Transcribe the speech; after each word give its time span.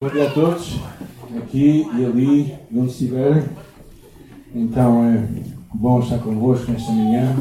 Bom 0.00 0.10
dia 0.10 0.28
a 0.28 0.30
todos, 0.32 0.76
aqui 1.36 1.84
e 1.98 2.04
ali, 2.06 2.56
onde 2.72 2.92
estiverem. 2.92 3.42
Então 4.54 5.04
é 5.04 5.28
bom 5.74 5.98
estar 5.98 6.20
convosco 6.20 6.70
nesta 6.70 6.92
manhã. 6.92 7.36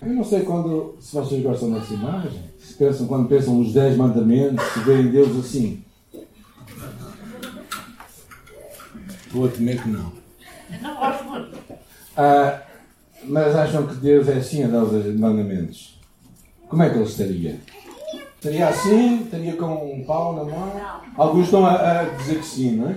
Eu 0.00 0.14
não 0.14 0.22
sei 0.22 0.44
quando, 0.44 0.94
se 1.00 1.12
vocês 1.16 1.42
gostam 1.42 1.72
dessa 1.72 1.92
imagem, 1.92 2.44
se 2.60 2.74
pensam, 2.74 3.08
quando 3.08 3.28
pensam 3.28 3.56
nos 3.56 3.72
10 3.72 3.96
mandamentos, 3.96 4.64
se 4.66 4.78
veem 4.84 5.10
Deus 5.10 5.36
assim. 5.36 5.82
Vou 9.32 9.48
temer 9.48 9.82
que 9.82 9.88
não. 9.88 10.12
Não 10.80 10.94
gosto 10.94 11.24
muito. 11.24 11.58
Ah, 12.16 12.62
mas 13.24 13.56
acham 13.56 13.88
que 13.88 13.96
Deus 13.96 14.28
é 14.28 14.34
assim 14.34 14.62
a 14.62 14.68
dar 14.68 14.84
os 14.84 15.18
mandamentos? 15.18 15.98
Como 16.68 16.84
é 16.84 16.88
que 16.88 16.98
ele 16.98 17.04
estaria? 17.04 17.58
Estaria 18.40 18.68
assim? 18.68 19.24
Estaria 19.24 19.54
com 19.54 19.66
um 19.94 20.02
pau 20.02 20.34
na 20.34 20.44
mão? 20.44 20.72
Alguns 21.14 21.44
estão 21.44 21.66
a, 21.66 21.74
a 22.00 22.04
dizer 22.04 22.38
que 22.38 22.46
sim, 22.46 22.70
não 22.76 22.88
é? 22.88 22.96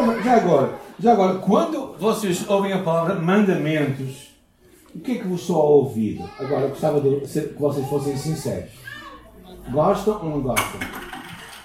Mas 0.00 0.24
Já 0.24 0.36
agora, 0.36 0.74
já 0.98 1.12
agora, 1.12 1.34
quando 1.40 1.94
vocês 1.98 2.48
ouvem 2.48 2.72
a 2.72 2.78
palavra 2.78 3.16
mandamentos, 3.16 4.30
o 4.94 4.98
que 5.00 5.12
é 5.12 5.14
que 5.16 5.28
vos 5.28 5.42
soa 5.42 5.58
ao 5.58 5.72
ouvido? 5.72 6.26
Agora, 6.40 6.62
eu 6.62 6.68
gostava 6.70 7.00
de 7.02 7.26
ser- 7.28 7.50
que 7.52 7.60
vocês 7.60 7.86
fossem 7.86 8.16
sinceros. 8.16 8.70
Gostam 9.70 10.18
ou 10.22 10.30
não 10.30 10.40
gostam? 10.40 10.80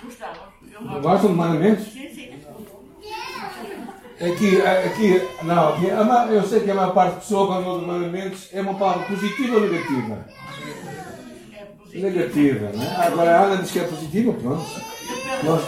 Gostava. 0.03 0.99
Gostam 1.02 1.30
de 1.31 1.35
mandamentos? 1.38 1.85
Sim, 1.85 2.09
sim. 2.13 2.27
Aqui, 4.19 4.61
aqui, 4.61 5.21
não, 5.44 5.69
aqui, 5.75 5.85
eu 6.33 6.44
sei 6.44 6.59
que 6.61 6.71
a 6.71 6.75
maior 6.75 6.94
parte 6.94 7.13
da 7.13 7.19
pessoa, 7.21 7.47
quando 7.47 7.67
ouve 7.67 7.85
mandamentos, 7.85 8.49
é 8.52 8.59
uma 8.61 8.73
palavra 8.73 9.05
positiva 9.05 9.55
ou 9.55 9.61
negativa? 9.61 10.25
Negativa, 12.01 12.71
não 12.75 12.83
é? 12.83 13.07
Agora 13.07 13.37
a 13.39 13.43
Ana 13.45 13.61
diz 13.61 13.71
que 13.71 13.79
é 13.79 13.83
positiva, 13.83 14.33
pronto. 14.33 14.65
Nós-. 15.43 15.63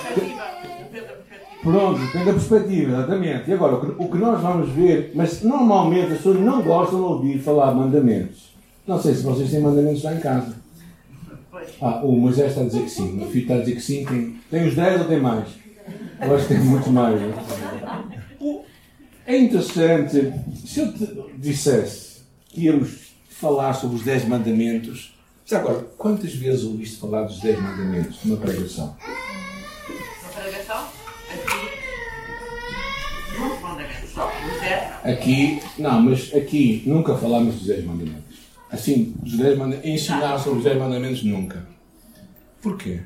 Pronto, 1.62 2.00
depende 2.00 2.26
da 2.26 2.32
perspectiva, 2.34 2.92
exatamente. 2.94 3.50
E 3.50 3.54
agora, 3.54 3.76
o 3.76 4.10
que, 4.10 4.18
nós 4.18 4.42
vamos 4.42 4.70
ver, 4.70 5.12
mas 5.14 5.42
normalmente 5.44 6.12
as 6.14 6.18
pessoas 6.18 6.40
não 6.40 6.62
gostam 6.62 7.00
de 7.00 7.06
ouvir 7.06 7.40
falar 7.40 7.74
mandamentos. 7.74 8.50
Não 8.88 9.00
sei 9.02 9.14
se 9.14 9.24
vocês 9.24 9.52
têm 9.52 9.60
mandamentos 9.62 10.02
lá 10.04 10.14
em 10.14 10.20
casa. 10.20 10.56
Ah, 11.82 12.02
o 12.04 12.14
Moisés 12.14 12.50
está 12.52 12.62
a 12.62 12.66
dizer 12.66 12.84
que 12.84 12.90
sim, 12.90 13.12
o 13.12 13.16
meu 13.18 13.28
filho 13.28 13.42
está 13.42 13.56
a 13.56 13.60
dizer 13.60 13.76
que 13.76 13.82
sim. 13.82 14.06
Tem, 14.06 14.40
tem 14.50 14.68
os 14.68 14.76
10 14.76 15.02
ou 15.02 15.08
tem 15.08 15.20
mais? 15.20 15.48
Eu 16.22 16.36
acho 16.36 16.48
que 16.48 16.54
tem 16.54 16.64
muito 16.64 16.90
mais. 16.90 17.22
é? 17.22 17.34
O- 18.40 18.62
É 19.26 19.38
interessante, 19.38 20.34
se 20.66 20.80
eu 20.80 20.94
te 20.94 21.08
dissesse 21.38 22.22
que 22.48 22.62
íamos 22.62 23.14
falar 23.30 23.74
sobre 23.74 23.98
os 23.98 24.04
10 24.04 24.26
mandamentos, 24.28 25.14
já 25.50 25.60
agora, 25.60 25.84
quantas 25.98 26.32
vezes 26.36 26.64
ouviste 26.64 26.98
falar 26.98 27.24
dos 27.24 27.40
10 27.40 27.60
mandamentos 27.60 28.24
numa 28.24 28.38
pregação? 28.38 28.96
Na 30.24 30.42
pregação, 30.42 30.86
aqui, 31.28 31.80
muitos 33.40 33.60
mandamentos 33.60 34.10
só. 34.12 34.28
Os 34.28 35.12
Aqui, 35.12 35.60
não, 35.80 36.02
mas 36.04 36.32
aqui 36.36 36.84
nunca 36.86 37.18
falámos 37.18 37.56
dos 37.56 37.66
10 37.66 37.84
mandamentos. 37.84 38.38
Assim, 38.70 39.16
dos 39.24 39.38
10 39.38 39.58
mandamentos, 39.58 39.90
ensinar 39.90 40.38
sobre 40.38 40.60
os 40.60 40.66
10 40.66 40.78
mandamentos 40.78 41.24
nunca. 41.24 41.66
Porquê? 42.62 43.02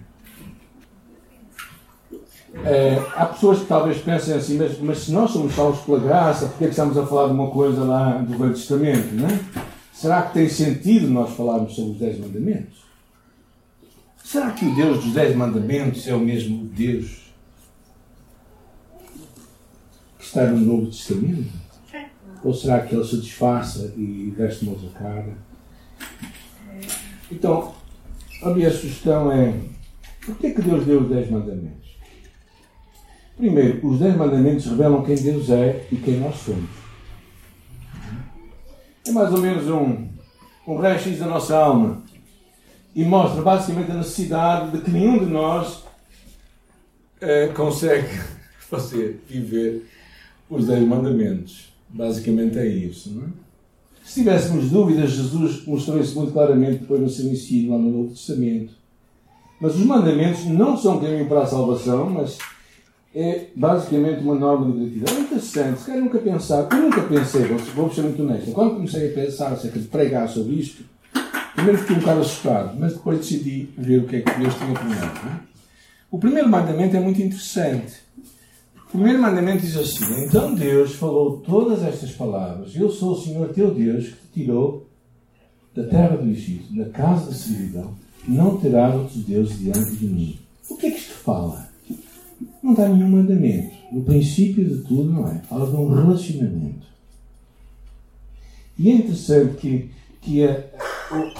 É, 2.65 3.01
há 3.15 3.25
pessoas 3.27 3.59
que 3.59 3.65
talvez 3.67 3.99
pensem 3.99 4.33
assim, 4.33 4.57
mas, 4.57 4.77
mas 4.79 4.97
se 4.99 5.13
nós 5.13 5.31
somos 5.31 5.55
salvos 5.55 5.79
pela 5.85 5.99
graça, 5.99 6.47
porquê 6.47 6.65
é 6.65 6.67
que 6.67 6.73
estamos 6.73 6.97
a 6.97 7.05
falar 7.05 7.27
de 7.27 7.33
uma 7.33 7.49
coisa 7.49 7.85
lá 7.85 8.17
do 8.17 8.37
Velho 8.37 8.53
Testamento, 8.53 9.13
não 9.15 9.29
é? 9.29 9.72
Será 9.93 10.23
que 10.23 10.33
tem 10.33 10.49
sentido 10.49 11.07
nós 11.07 11.35
falarmos 11.35 11.75
sobre 11.75 11.91
os 11.91 11.99
10 11.99 12.19
mandamentos? 12.19 12.83
Será 14.23 14.51
que 14.51 14.65
o 14.65 14.75
Deus 14.75 15.03
dos 15.03 15.13
10 15.13 15.35
mandamentos 15.35 16.07
é 16.07 16.15
o 16.15 16.19
mesmo 16.19 16.65
Deus 16.65 17.31
que 20.17 20.25
está 20.25 20.47
no 20.47 20.57
Novo 20.57 20.87
Testamento? 20.87 21.51
sim. 21.91 22.05
Ou 22.43 22.53
será 22.53 22.81
que 22.81 22.95
ele 22.95 23.05
se 23.05 23.21
disfarça 23.21 23.93
e 23.95 24.33
veste 24.35 24.65
uma 24.65 24.73
outra 24.73 24.89
cara? 24.99 25.37
Então, 27.31 27.73
a 28.41 28.49
minha 28.49 28.71
sugestão 28.71 29.31
é: 29.31 29.53
por 30.25 30.35
que, 30.37 30.51
que 30.51 30.61
Deus 30.63 30.85
deu 30.85 31.01
os 31.01 31.09
10 31.09 31.29
mandamentos? 31.29 31.97
Primeiro, 33.37 33.87
os 33.87 33.99
10 33.99 34.17
mandamentos 34.17 34.65
revelam 34.65 35.03
quem 35.03 35.15
Deus 35.15 35.49
é 35.51 35.87
e 35.91 35.95
quem 35.97 36.19
nós 36.19 36.35
somos. 36.37 36.82
É 39.05 39.11
mais 39.11 39.33
ou 39.33 39.39
menos 39.39 39.67
um, 39.67 40.07
um 40.67 40.77
raio-x 40.77 41.19
da 41.19 41.25
nossa 41.25 41.57
alma 41.57 42.01
e 42.95 43.03
mostra 43.03 43.41
basicamente 43.41 43.91
a 43.91 43.95
necessidade 43.95 44.71
de 44.71 44.83
que 44.83 44.91
nenhum 44.91 45.19
de 45.19 45.25
nós 45.25 45.83
eh, 47.19 47.47
consegue 47.47 48.07
fazer 48.69 49.21
viver 49.27 49.89
os 50.49 50.67
10 50.67 50.87
mandamentos. 50.87 51.73
Basicamente 51.89 52.57
é 52.57 52.67
isso, 52.67 53.11
não 53.11 53.23
é? 53.23 53.29
Se 54.05 54.15
tivéssemos 54.15 54.69
dúvidas, 54.69 55.11
Jesus 55.11 55.65
mostrou 55.65 55.99
isso 55.99 56.17
muito 56.17 56.33
claramente 56.33 56.79
depois 56.79 56.99
no 56.99 57.09
seu 57.09 57.25
ensino 57.31 57.71
lá 57.71 57.77
no 57.77 57.89
Novo 57.89 58.13
Testamento. 58.13 58.73
Mas 59.59 59.75
os 59.75 59.85
mandamentos 59.85 60.45
não 60.45 60.77
são 60.77 60.99
caminho 60.99 61.25
para 61.25 61.43
a 61.43 61.47
salvação, 61.47 62.09
mas 62.09 62.37
é 63.15 63.47
basicamente 63.55 64.21
uma 64.21 64.35
norma 64.35 64.71
de 64.71 64.79
gratidão. 64.79 65.17
É 65.17 65.21
interessante, 65.21 65.79
se 65.79 65.85
calhar 65.85 66.03
nunca 66.03 66.19
pensar, 66.19 66.67
eu 66.71 66.81
nunca 66.81 67.01
pensei, 67.01 67.43
vou, 67.43 67.57
vou 67.57 67.93
ser 67.93 68.01
muito 68.01 68.23
honesto, 68.23 68.51
quando 68.51 68.75
comecei 68.75 69.09
a 69.09 69.13
pensar 69.13 69.53
acerca 69.53 69.79
de 69.79 69.85
pregar 69.87 70.27
sobre 70.27 70.55
isto, 70.55 70.83
primeiro 71.55 71.79
fiquei 71.79 71.95
um 71.95 71.99
bocado 71.99 72.21
assustado, 72.21 72.79
mas 72.79 72.93
depois 72.93 73.19
decidi 73.19 73.69
ver 73.77 73.99
o 73.99 74.07
que 74.07 74.17
é 74.17 74.21
que 74.21 74.39
Deus 74.39 74.55
tinha 74.55 74.73
por 74.73 74.85
mim. 74.85 74.95
não 74.95 75.31
é? 75.31 75.39
O 76.09 76.19
primeiro 76.19 76.49
mandamento 76.49 76.95
é 76.95 76.99
muito 76.99 77.21
interessante. 77.21 78.03
O 78.87 78.97
primeiro 78.97 79.19
mandamento 79.19 79.61
diz 79.61 79.75
assim: 79.75 80.25
Então 80.25 80.53
Deus 80.53 80.93
falou 80.93 81.37
todas 81.37 81.81
estas 81.83 82.11
palavras. 82.11 82.75
Eu 82.75 82.91
sou 82.91 83.13
o 83.13 83.21
Senhor 83.21 83.49
teu 83.49 83.73
Deus 83.73 84.05
que 84.05 84.11
te 84.11 84.41
tirou 84.41 84.87
da 85.73 85.83
terra 85.85 86.15
do 86.17 86.29
Egito, 86.29 86.71
da 86.75 86.85
casa 86.89 87.31
da 87.31 87.33
servidão. 87.35 87.95
Não 88.27 88.57
terás 88.57 88.93
outros 88.93 89.23
deuses 89.25 89.57
diante 89.57 89.95
de 89.95 90.05
mim. 90.05 90.39
O 90.69 90.77
que 90.77 90.85
é 90.85 90.91
que 90.91 90.97
isto 90.97 91.15
fala? 91.15 91.72
Não 92.63 92.73
dá 92.73 92.87
nenhum 92.87 93.09
mandamento. 93.09 93.73
No 93.91 94.01
princípio 94.03 94.63
de 94.67 94.81
tudo, 94.83 95.11
não 95.11 95.27
é? 95.27 95.39
Fala 95.39 95.69
de 95.69 95.75
um 95.75 95.93
relacionamento. 95.93 96.87
E 98.79 98.89
é 98.89 98.93
interessante 98.95 99.55
que, 99.57 99.91
que 100.21 100.47
a- 100.47 100.63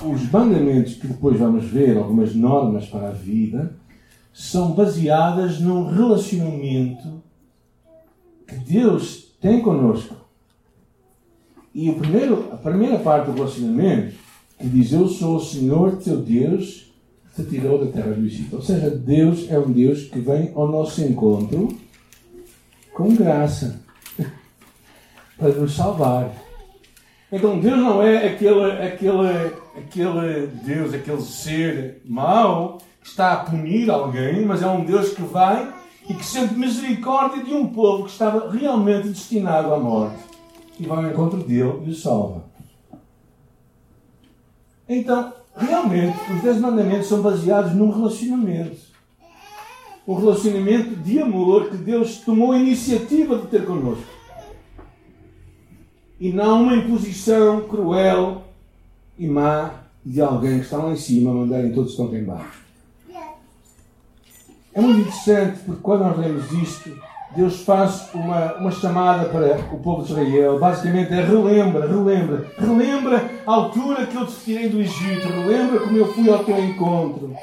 os 0.06 0.30
mandamentos 0.30 0.96
que 0.96 1.08
depois 1.08 1.40
vamos 1.40 1.64
ver, 1.66 1.98
algumas 1.98 2.36
normas 2.36 2.86
para 2.88 3.08
a 3.10 3.14
vida, 3.14 3.76
são 4.34 4.74
baseadas 4.74 5.60
num 5.60 5.88
relacionamento 5.90 7.24
que 8.46 8.56
Deus 8.58 9.30
tem 9.40 9.62
connosco. 9.62 10.16
E 11.74 11.90
o 11.90 11.96
primeiro, 11.96 12.50
a 12.52 12.58
primeira 12.58 13.00
parte 13.00 13.28
do 13.28 13.34
relacionamento 13.34 14.16
que 14.60 14.68
diz: 14.68 14.92
Eu 14.92 15.08
sou 15.08 15.38
o 15.38 15.44
Senhor 15.44 15.96
teu 15.98 16.18
Deus 16.22 16.83
te 17.36 17.44
tirou 17.44 17.84
da 17.84 17.92
terra 17.92 18.14
do 18.14 18.26
Egito. 18.26 18.56
Ou 18.56 18.62
seja, 18.62 18.90
Deus 18.90 19.50
é 19.50 19.58
um 19.58 19.72
Deus 19.72 20.04
que 20.04 20.20
vem 20.20 20.52
ao 20.56 20.68
nosso 20.68 21.02
encontro 21.02 21.76
com 22.94 23.16
graça 23.16 23.82
para 25.38 25.50
nos 25.50 25.76
salvar. 25.76 26.32
Então 27.32 27.60
Deus 27.60 27.80
não 27.80 28.04
é 28.04 28.28
aquele, 28.28 28.72
aquele, 28.72 29.54
aquele 29.76 30.48
Deus, 30.64 30.94
aquele 30.94 31.22
ser 31.22 32.02
mau 32.06 32.78
que 33.02 33.08
está 33.08 33.34
a 33.34 33.38
punir 33.38 33.90
alguém, 33.90 34.46
mas 34.46 34.62
é 34.62 34.68
um 34.68 34.86
Deus 34.86 35.14
que 35.14 35.24
vai 35.24 35.74
e 36.08 36.14
que 36.14 36.26
sente 36.26 36.54
misericórdia 36.54 37.44
de 37.44 37.54
um 37.54 37.68
povo 37.68 38.04
que 38.04 38.12
estava 38.12 38.52
realmente 38.52 39.08
destinado 39.08 39.74
à 39.74 39.80
morte. 39.80 40.22
E 40.80 40.86
vai 40.86 41.06
ao 41.06 41.12
encontro 41.12 41.40
dele 41.40 41.84
e 41.86 41.90
o 41.90 41.96
salva. 41.96 42.44
Então, 44.88 45.34
realmente, 45.56 46.18
os 46.32 46.42
dez 46.42 46.60
mandamentos 46.60 47.08
são 47.08 47.22
baseados 47.22 47.74
num 47.74 47.92
relacionamento. 47.92 48.78
Um 50.08 50.16
relacionamento 50.16 50.96
de 50.98 51.20
amor 51.20 51.70
que 51.70 51.78
Deus 51.78 52.18
tomou 52.18 52.52
a 52.52 52.60
iniciativa 52.60 53.38
de 53.38 53.48
ter 53.48 53.66
connosco. 53.66 54.04
E 56.20 56.32
não 56.32 56.64
uma 56.64 56.76
imposição 56.76 57.68
cruel 57.68 58.44
e 59.18 59.28
má 59.28 59.84
de 60.06 60.22
alguém 60.22 60.60
que 60.60 60.66
está 60.66 60.78
lá 60.78 60.92
em 60.92 60.98
cima 60.98 61.32
a 61.32 61.34
mandarem 61.34 61.72
todos 61.72 61.92
estão 61.92 62.10
cá 62.10 62.18
em 62.18 62.24
baixo. 62.24 62.64
É 64.74 64.82
muito 64.82 65.02
interessante 65.02 65.60
porque 65.66 65.82
quando 65.82 66.02
nós 66.02 66.18
lemos 66.18 66.52
isto, 66.52 66.98
Deus 67.36 67.62
faz 67.64 68.10
uma, 68.14 68.54
uma 68.56 68.72
chamada 68.72 69.26
para 69.26 69.58
o 69.74 69.80
povo 69.80 70.04
de 70.04 70.12
Israel. 70.12 70.60
Basicamente 70.60 71.12
é 71.12 71.24
relembra, 71.24 71.88
relembra, 71.88 72.46
relembra 72.58 73.30
a 73.46 73.52
altura 73.52 74.06
que 74.06 74.16
eu 74.16 74.26
te 74.28 74.36
tirei 74.44 74.70
do 74.70 74.80
Egito, 74.80 75.28
relembra 75.28 75.80
como 75.80 75.98
eu 75.98 76.14
fui 76.14 76.30
ao 76.30 76.44
teu 76.44 76.64
encontro. 76.64 77.36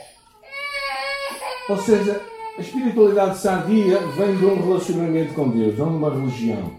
Ou 1.69 1.77
seja, 1.77 2.21
a 2.57 2.61
espiritualidade 2.61 3.39
sadia 3.39 3.99
vem 4.17 4.37
de 4.37 4.45
um 4.45 4.63
relacionamento 4.63 5.35
com 5.35 5.49
Deus, 5.49 5.77
não 5.79 5.89
de 5.89 5.97
uma 5.97 6.11
religião. 6.11 6.71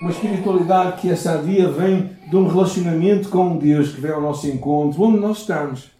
Uma 0.00 0.10
espiritualidade 0.10 1.02
que 1.02 1.10
é 1.10 1.16
sadia 1.16 1.68
vem 1.68 2.10
de 2.28 2.36
um 2.36 2.48
relacionamento 2.48 3.28
com 3.28 3.58
Deus 3.58 3.92
que 3.92 4.00
vem 4.00 4.12
ao 4.12 4.22
nosso 4.22 4.46
encontro, 4.48 5.02
onde 5.02 5.18
nós 5.18 5.38
estamos. 5.38 5.90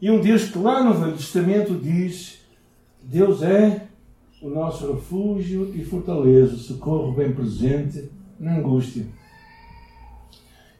E 0.00 0.08
um 0.08 0.20
Deus 0.20 0.44
que 0.44 0.58
lá 0.58 0.84
no 0.84 0.94
Velho 0.94 1.16
Testamento 1.16 1.74
diz: 1.74 2.38
Deus 3.02 3.42
é 3.42 3.88
o 4.42 4.50
nosso 4.50 4.92
refúgio 4.92 5.72
e 5.74 5.84
fortaleza, 5.84 6.54
o 6.54 6.58
socorro 6.58 7.12
bem 7.12 7.32
presente 7.32 8.10
na 8.38 8.56
angústia. 8.56 9.06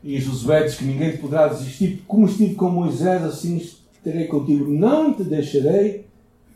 E 0.02 0.18
Josué 0.20 0.64
diz 0.64 0.74
que 0.74 0.84
ninguém 0.84 1.12
te 1.12 1.18
poderá 1.18 1.46
desistir, 1.46 2.02
como 2.08 2.26
estive 2.26 2.56
com 2.56 2.68
Moisés, 2.68 3.22
assim 3.22 3.56
estarei 3.56 4.26
contigo, 4.26 4.68
não 4.68 5.14
te 5.14 5.22
deixarei, 5.22 6.06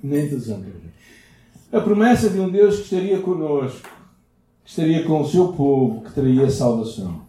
nem 0.03 0.29
te 0.29 0.35
desampararei. 0.35 0.91
A 1.73 1.81
promessa 1.81 2.29
de 2.29 2.41
um 2.41 2.51
Deus 2.51 2.77
que 2.77 2.83
estaria 2.83 3.21
conosco, 3.21 3.89
que 4.65 4.71
estaria 4.71 5.05
com 5.05 5.21
o 5.21 5.29
seu 5.29 5.53
povo, 5.53 6.03
que 6.03 6.13
traria 6.13 6.51
salvação. 6.51 7.23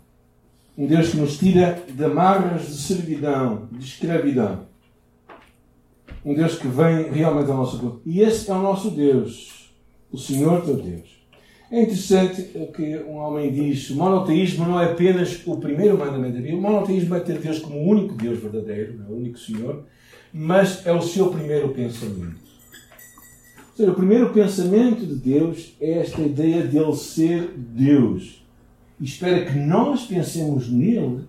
Um 0.75 0.87
Deus 0.87 1.09
que 1.09 1.17
nos 1.17 1.37
tira 1.37 1.83
de 1.87 2.03
amarras 2.03 2.67
de 2.67 2.77
servidão, 2.77 3.67
de 3.71 3.85
escravidão. 3.85 4.61
Um 6.25 6.33
Deus 6.33 6.55
que 6.55 6.67
vem 6.67 7.11
realmente 7.11 7.49
ao 7.51 7.57
nosso 7.57 7.79
povo. 7.79 8.01
E 8.05 8.21
esse 8.21 8.49
é 8.49 8.53
o 8.53 8.61
nosso 8.61 8.89
Deus, 8.89 9.66
o 10.11 10.17
Senhor 10.17 10.61
teu 10.61 10.75
Deus. 10.75 11.17
É 11.69 11.81
interessante 11.81 12.43
que 12.73 12.97
um 12.99 13.17
homem 13.17 13.51
diz: 13.51 13.89
o 13.89 13.95
monoteísmo 13.95 14.65
não 14.65 14.79
é 14.79 14.85
apenas 14.85 15.41
o 15.45 15.57
primeiro 15.57 15.97
mandamento 15.97 16.35
da 16.35 16.41
Bíblia. 16.41 16.57
O 16.57 16.61
monoteísmo 16.61 17.15
é 17.15 17.19
ter 17.19 17.39
Deus 17.39 17.59
como 17.59 17.77
o 17.77 17.89
único 17.89 18.15
Deus 18.15 18.39
verdadeiro, 18.39 19.03
é 19.05 19.11
o 19.11 19.17
único 19.17 19.37
Senhor, 19.37 19.83
mas 20.31 20.85
é 20.85 20.93
o 20.93 21.01
seu 21.01 21.29
primeiro 21.29 21.69
pensamento. 21.69 22.47
Ou 23.71 23.75
seja, 23.75 23.91
o 23.91 23.95
primeiro 23.95 24.29
pensamento 24.29 25.05
de 25.05 25.15
Deus 25.15 25.75
é 25.79 25.99
esta 25.99 26.21
ideia 26.21 26.65
de 26.65 26.77
Ele 26.77 26.95
ser 26.95 27.51
Deus. 27.55 28.43
E 28.99 29.05
espera 29.05 29.45
que 29.45 29.57
nós 29.57 30.05
pensemos 30.05 30.69
nele 30.69 31.25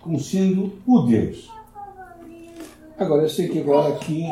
como 0.00 0.18
sendo 0.18 0.74
o 0.86 1.00
Deus. 1.02 1.50
Agora, 2.98 3.22
eu 3.22 3.28
sei 3.30 3.48
que 3.48 3.60
agora 3.60 3.94
aqui, 3.94 4.24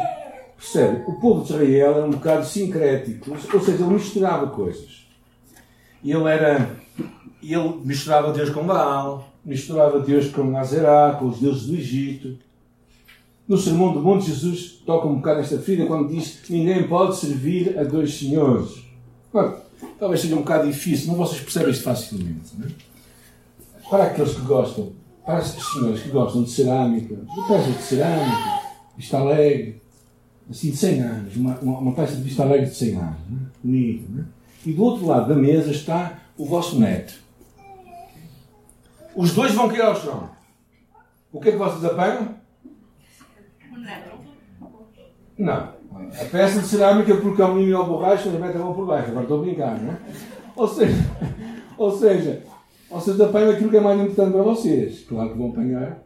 percebe, 0.58 1.04
o 1.06 1.14
povo 1.14 1.44
de 1.44 1.52
Israel 1.52 1.96
era 1.96 2.06
um 2.06 2.10
bocado 2.10 2.44
sincrético, 2.44 3.30
ou 3.30 3.60
seja, 3.60 3.82
ele 3.82 3.94
misturava 3.94 4.48
coisas. 4.48 5.06
Ele 6.04 6.28
era. 6.28 6.76
Ele 7.40 7.80
misturava 7.84 8.32
Deus 8.32 8.50
com 8.50 8.66
Baal, 8.66 9.32
misturava 9.44 10.00
Deus 10.00 10.28
com 10.28 10.42
Nazará, 10.44 11.16
com 11.18 11.26
os 11.26 11.38
deuses 11.38 11.66
do 11.66 11.74
Egito. 11.74 12.36
No 13.46 13.56
Sermão 13.56 13.92
do 13.92 14.00
Monte, 14.00 14.26
Jesus 14.26 14.82
toca 14.84 15.06
um 15.06 15.16
bocado 15.16 15.38
nesta 15.38 15.58
ferida 15.58 15.86
quando 15.86 16.08
diz 16.08 16.40
ninguém 16.50 16.86
pode 16.86 17.16
servir 17.16 17.78
a 17.78 17.84
dois 17.84 18.18
senhores. 18.18 18.82
Claro, 19.30 19.56
talvez 19.98 20.20
seja 20.20 20.34
um 20.34 20.40
bocado 20.40 20.66
difícil, 20.66 21.08
mas 21.08 21.18
vocês 21.18 21.40
percebem 21.40 21.70
isto 21.70 21.84
facilmente. 21.84 22.50
Não 22.58 22.66
é? 22.66 22.70
Para 23.88 24.04
aqueles 24.04 24.34
que 24.34 24.42
gostam, 24.42 24.92
para 25.24 25.38
as 25.38 25.46
senhoras 25.46 26.02
que 26.02 26.10
gostam 26.10 26.42
de 26.42 26.50
cerâmica, 26.50 27.14
de 27.14 27.48
peças 27.48 27.76
de 27.76 27.82
cerâmica, 27.82 28.58
Vista 28.98 29.18
Alegre, 29.18 29.80
assim 30.50 30.70
de 30.70 30.76
100 30.76 31.00
anos, 31.02 31.36
uma, 31.36 31.58
uma, 31.58 31.78
uma 31.78 31.92
peça 31.92 32.16
de 32.16 32.22
Vista 32.22 32.42
Alegre 32.42 32.70
de 32.70 32.74
100 32.74 32.96
anos, 32.96 33.16
não 33.28 33.38
é? 33.38 33.40
bonito, 33.62 34.10
não 34.10 34.22
é? 34.22 34.26
e 34.66 34.72
do 34.72 34.82
outro 34.82 35.06
lado 35.06 35.28
da 35.28 35.34
mesa 35.34 35.70
está 35.70 36.18
o 36.36 36.44
vosso 36.44 36.78
neto. 36.78 37.14
Os 39.14 39.34
dois 39.34 39.52
vão 39.52 39.68
cair 39.68 39.82
ao 39.82 39.96
chão. 39.96 40.30
O 41.32 41.40
que 41.40 41.48
é 41.48 41.52
que 41.52 41.58
vocês 41.58 41.84
apagam? 41.84 42.34
O 43.72 43.76
neto. 43.78 44.18
Não. 45.36 45.78
A 46.20 46.24
peça 46.30 46.60
de 46.60 46.66
cerâmica, 46.66 47.16
porque 47.16 47.42
é 47.42 47.44
um 47.44 47.54
menino 47.56 47.78
ao 47.78 47.86
borracho, 47.86 48.28
eles 48.28 48.40
metem 48.40 48.60
a 48.60 48.64
mão 48.64 48.74
por 48.74 48.86
baixo. 48.86 49.10
Agora 49.10 49.24
estou 49.24 49.38
a 49.38 49.42
brincar, 49.42 49.78
não 49.80 49.92
é? 49.92 49.98
Ou 50.56 50.68
seja, 50.68 50.94
ou 51.76 51.96
seja, 51.96 52.42
vocês 52.90 53.20
apanham 53.20 53.50
aquilo 53.50 53.70
que 53.70 53.76
é 53.76 53.80
mais 53.80 54.00
importante 54.00 54.32
para 54.32 54.42
vocês. 54.42 55.04
Claro 55.08 55.30
que 55.30 55.38
vão 55.38 55.50
apanhar 55.50 55.98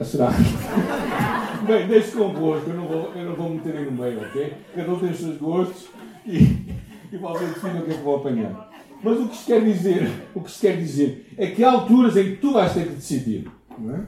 a 0.00 0.04
cerâmica. 0.04 0.40
Bem, 1.66 1.88
deixe 1.88 2.12
convosco, 2.12 2.70
eu 2.70 2.76
não 2.76 2.86
vou, 2.86 3.12
eu 3.12 3.24
não 3.24 3.34
vou 3.34 3.50
meter 3.50 3.76
aí 3.76 3.84
no 3.86 3.90
meio, 3.90 4.20
ok? 4.20 4.54
Cada 4.72 4.92
um 4.92 5.00
tem 5.00 5.10
os 5.10 5.18
seus 5.18 5.36
gostos 5.36 5.88
e, 6.24 6.36
e 7.12 7.16
vocês 7.16 7.54
decidem 7.54 7.80
o 7.80 7.84
que 7.84 7.90
é 7.90 7.94
que 7.94 8.02
vão 8.04 8.14
apanhar. 8.14 8.70
Mas 9.02 9.18
o 9.18 9.28
que 9.28 9.36
se 9.36 9.46
quer 9.46 9.64
dizer, 9.64 10.08
o 10.32 10.40
que 10.42 10.50
se 10.50 10.60
quer 10.60 10.76
dizer 10.76 11.34
é 11.36 11.48
que 11.48 11.64
há 11.64 11.72
alturas 11.72 12.16
em 12.16 12.30
que 12.30 12.36
tu 12.36 12.52
vais 12.52 12.72
ter 12.72 12.86
que 12.86 12.94
decidir. 12.94 13.50
Não 13.76 13.96
é? 13.96 14.04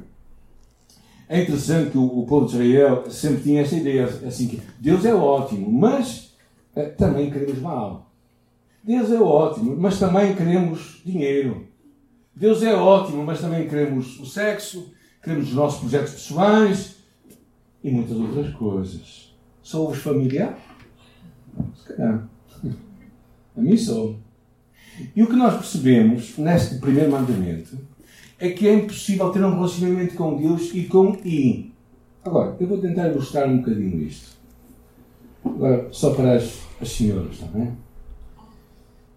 É 1.29 1.43
interessante 1.43 1.91
que 1.91 1.99
o, 1.99 2.05
o 2.05 2.27
povo 2.27 2.47
de 2.47 2.53
Israel 2.53 3.11
sempre 3.11 3.43
tinha 3.43 3.63
esta 3.63 3.75
ideia, 3.75 4.05
assim 4.05 4.47
que 4.47 4.63
Deus 4.79 5.05
é 5.05 5.13
ótimo, 5.13 5.69
mas 5.69 6.33
eh, 6.77 6.87
também 6.91 7.29
queremos 7.29 7.59
mal. 7.59 8.09
Deus 8.85 9.11
é 9.11 9.21
ótimo, 9.21 9.77
mas 9.77 9.99
também 9.99 10.33
queremos 10.37 11.03
dinheiro. 11.05 11.67
Deus 12.37 12.63
é 12.63 12.73
ótimo, 12.73 13.25
mas 13.25 13.41
também 13.41 13.69
queremos 13.69 14.21
o 14.21 14.27
sexo, 14.27 14.95
queremos 15.21 15.49
os 15.49 15.55
nossos 15.55 15.81
projetos 15.81 16.13
pessoais 16.13 16.98
e 17.83 17.91
muitas 17.91 18.17
outras 18.17 18.55
coisas. 18.55 19.35
Sou-vos 19.63 19.99
familiar? 19.99 20.59
Se 21.77 21.93
calhar. 21.93 22.29
A 23.57 23.61
mim 23.61 23.77
sou. 23.77 24.19
E 25.15 25.23
o 25.23 25.29
que 25.29 25.37
nós 25.37 25.55
percebemos 25.55 26.37
neste 26.39 26.77
primeiro 26.77 27.11
mandamento 27.11 27.79
é 28.39 28.51
que 28.51 28.67
é 28.67 28.75
impossível 28.75 29.31
ter 29.31 29.45
um 29.45 29.55
relacionamento 29.55 30.15
com 30.15 30.37
Deus 30.37 30.73
e 30.75 30.85
com 30.85 31.15
I. 31.25 31.73
Agora, 32.25 32.57
eu 32.61 32.67
vou 32.67 32.79
tentar 32.79 33.09
ilustrar 33.09 33.49
um 33.49 33.59
bocadinho 33.59 34.03
isto. 34.03 34.37
Agora, 35.45 35.89
só 35.93 36.15
para 36.15 36.37
as, 36.37 36.61
as 36.81 36.91
senhoras, 36.91 37.33
está 37.33 37.47
bem? 37.47 37.77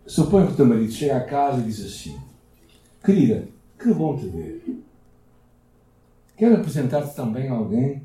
Suponho 0.06 0.48
que 0.48 0.54
o 0.54 0.56
teu 0.56 0.66
marido 0.66 0.92
chega 0.92 1.18
à 1.18 1.22
casa 1.22 1.62
e 1.62 1.64
diz 1.64 1.86
assim: 1.86 2.20
Querida, 3.04 3.48
que 3.80 3.94
bom 3.94 4.18
te 4.18 4.28
ver. 4.28 4.82
Quero 6.36 6.56
apresentar-te 6.56 7.16
também 7.16 7.48
a 7.50 7.54
alguém 7.54 8.02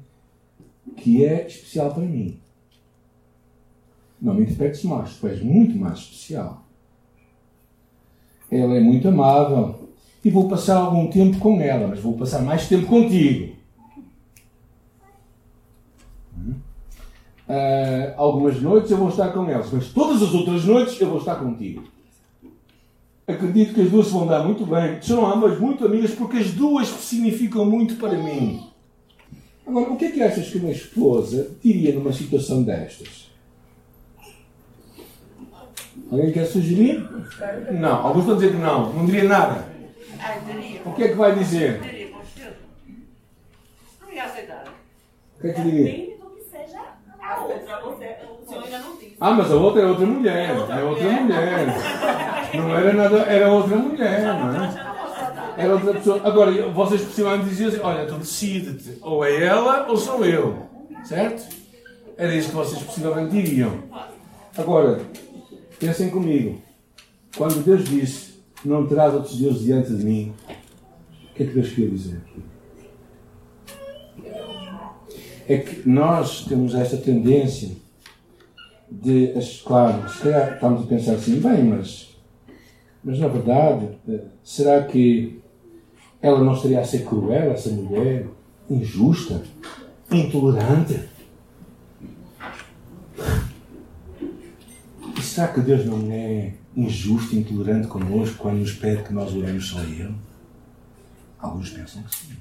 que 0.96 1.24
é 1.24 1.46
especial 1.46 1.92
para 1.92 2.02
mim. 2.02 2.38
Não 4.20 4.34
me 4.34 4.42
interpretes 4.42 4.82
mais, 4.84 5.16
tu 5.16 5.26
és 5.26 5.42
muito 5.42 5.76
mais 5.76 5.98
especial. 5.98 6.64
Ela 8.50 8.76
é 8.76 8.80
muito 8.80 9.08
amável 9.08 9.88
e 10.24 10.30
vou 10.30 10.48
passar 10.48 10.76
algum 10.78 11.08
tempo 11.08 11.38
com 11.38 11.60
ela, 11.60 11.88
mas 11.88 12.00
vou 12.00 12.14
passar 12.14 12.42
mais 12.42 12.68
tempo 12.68 12.86
contigo. 12.86 13.56
Uh, 17.48 18.12
algumas 18.16 18.60
noites 18.60 18.90
eu 18.90 18.96
vou 18.96 19.08
estar 19.08 19.28
com 19.28 19.48
elas, 19.48 19.70
mas 19.70 19.88
todas 19.92 20.20
as 20.20 20.34
outras 20.34 20.64
noites 20.64 21.00
eu 21.00 21.08
vou 21.08 21.18
estar 21.18 21.36
contigo. 21.36 21.84
Acredito 23.26 23.74
que 23.74 23.82
as 23.82 23.90
duas 23.90 24.06
se 24.06 24.12
vão 24.12 24.26
dar 24.26 24.44
muito 24.44 24.64
bem. 24.64 25.00
São 25.02 25.26
ambas 25.26 25.58
muito 25.58 25.84
amigas 25.84 26.12
porque 26.12 26.38
as 26.38 26.52
duas 26.52 26.86
significam 26.86 27.64
muito 27.64 27.96
para 27.96 28.16
mim. 28.16 28.68
Agora, 29.66 29.90
o 29.90 29.96
que 29.96 30.04
é 30.04 30.10
que 30.12 30.22
achas 30.22 30.48
que 30.48 30.58
uma 30.58 30.70
esposa 30.70 31.50
diria 31.62 31.92
numa 31.92 32.12
situação 32.12 32.62
destas? 32.62 33.30
Alguém 36.10 36.32
quer 36.32 36.44
sugerir? 36.46 37.04
Não. 37.72 38.06
Alguns 38.06 38.24
vão 38.24 38.36
dizer 38.36 38.52
que 38.52 38.58
não. 38.58 38.92
Não 38.92 39.06
diria 39.06 39.24
nada. 39.24 39.66
O 40.84 40.92
que 40.92 41.02
é 41.02 41.08
que 41.08 41.14
vai 41.14 41.34
dizer? 41.34 41.80
Não 44.00 44.12
ia 44.12 44.24
aceitar. 44.24 44.64
O 45.36 45.40
que 45.40 45.48
é 45.48 45.52
que 45.52 45.60
diria? 45.62 46.16
A. 47.20 47.46
Ah, 49.18 49.32
mas 49.32 49.50
a 49.50 49.56
outra 49.56 49.82
é 49.82 49.86
outra 49.86 50.06
mulher. 50.06 50.50
É 50.50 50.84
outra 50.84 51.10
mulher. 51.10 51.66
Não 52.54 52.76
era 52.76 52.92
nada, 52.92 53.18
era 53.22 53.50
outra 53.50 53.76
mulher, 53.76 54.22
não 54.22 54.64
é? 54.64 54.85
Era 55.56 55.74
outra 55.74 55.94
pessoa. 55.94 56.20
Agora, 56.22 56.68
vocês 56.70 57.02
possivelmente 57.02 57.48
diziam 57.48 57.68
assim: 57.68 57.80
olha, 57.80 58.06
tu 58.06 58.14
decide-te, 58.16 58.98
ou 59.00 59.24
é 59.24 59.42
ela 59.42 59.88
ou 59.88 59.96
sou 59.96 60.24
eu. 60.24 60.66
Certo? 61.04 61.46
Era 62.16 62.34
isso 62.34 62.48
que 62.50 62.54
vocês 62.54 62.82
possivelmente 62.82 63.30
diriam. 63.30 63.82
Agora, 64.56 65.00
pensem 65.78 66.10
comigo. 66.10 66.60
Quando 67.36 67.64
Deus 67.64 67.84
disse: 67.84 68.42
Não 68.64 68.86
terás 68.86 69.14
outros 69.14 69.38
deuses 69.38 69.62
diante 69.62 69.94
de 69.94 70.04
mim, 70.04 70.34
o 71.30 71.34
que 71.34 71.42
é 71.42 71.46
que 71.46 71.52
Deus 71.52 71.70
queria 71.70 71.90
dizer? 71.90 72.20
É 75.48 75.58
que 75.58 75.88
nós 75.88 76.44
temos 76.44 76.74
esta 76.74 76.96
tendência 76.96 77.70
de, 78.90 79.32
claro, 79.64 80.08
se 80.08 80.22
calhar 80.22 80.54
estamos 80.54 80.82
a 80.82 80.86
pensar 80.86 81.12
assim, 81.12 81.38
bem, 81.38 81.64
mas, 81.64 82.16
mas 83.02 83.18
na 83.18 83.28
verdade, 83.28 83.90
eh, 84.08 84.20
será 84.42 84.82
que 84.82 85.40
ela 86.26 86.42
não 86.42 86.54
estaria 86.54 86.80
a 86.80 86.84
ser 86.84 87.04
cruel, 87.04 87.52
essa 87.52 87.70
mulher, 87.70 88.26
injusta, 88.68 89.42
intolerante? 90.10 91.08
E 95.16 95.22
será 95.22 95.48
que 95.48 95.60
Deus 95.60 95.86
não 95.86 96.10
é 96.10 96.54
injusto 96.76 97.34
e 97.34 97.38
intolerante 97.38 97.86
connosco 97.86 98.38
quando 98.38 98.58
nos 98.58 98.72
pede 98.72 99.04
que 99.04 99.12
nós 99.12 99.34
oremos 99.34 99.68
só 99.68 99.78
a 99.78 99.84
Ele? 99.84 100.14
Alguns 101.38 101.70
pensam 101.70 102.02
que 102.02 102.16
sim. 102.16 102.36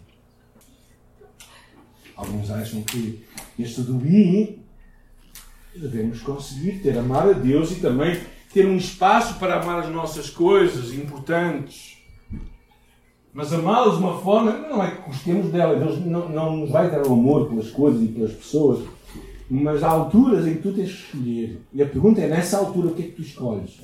Alguns 2.16 2.50
acham 2.50 2.82
que 2.82 3.24
este 3.60 3.82
do 3.82 4.06
I 4.06 4.60
devemos 5.76 6.22
conseguir 6.22 6.80
ter 6.80 6.98
amar 6.98 7.28
a 7.28 7.34
Deus 7.34 7.72
e 7.72 7.76
também 7.82 8.20
ter 8.54 8.66
um 8.66 8.78
espaço 8.78 9.38
para 9.38 9.62
amar 9.62 9.80
as 9.80 9.90
nossas 9.90 10.30
coisas 10.30 10.94
importantes. 10.94 11.98
Mas 13.36 13.52
amá-las 13.52 13.98
de 13.98 14.00
uma 14.02 14.18
forma, 14.18 14.54
não 14.54 14.82
é 14.82 14.92
que 14.92 15.02
gostemos 15.02 15.52
dela, 15.52 15.76
Deus 15.76 16.00
não, 16.06 16.30
não 16.30 16.56
nos 16.56 16.70
vai 16.70 16.90
dar 16.90 17.06
o 17.06 17.12
amor 17.12 17.50
pelas 17.50 17.70
coisas 17.70 18.02
e 18.02 18.08
pelas 18.08 18.32
pessoas, 18.32 18.80
Mas 19.50 19.84
há 19.84 19.90
alturas 19.90 20.48
em 20.48 20.54
que 20.54 20.62
tu 20.62 20.72
tens 20.72 20.90
que 20.90 21.18
escolher. 21.18 21.62
E 21.74 21.84
a 21.84 21.86
pergunta 21.86 22.22
é: 22.22 22.30
nessa 22.30 22.58
altura, 22.58 22.88
o 22.88 22.96
que 22.96 23.02
é 23.02 23.06
que 23.08 23.12
tu 23.12 23.22
escolhes? 23.22 23.82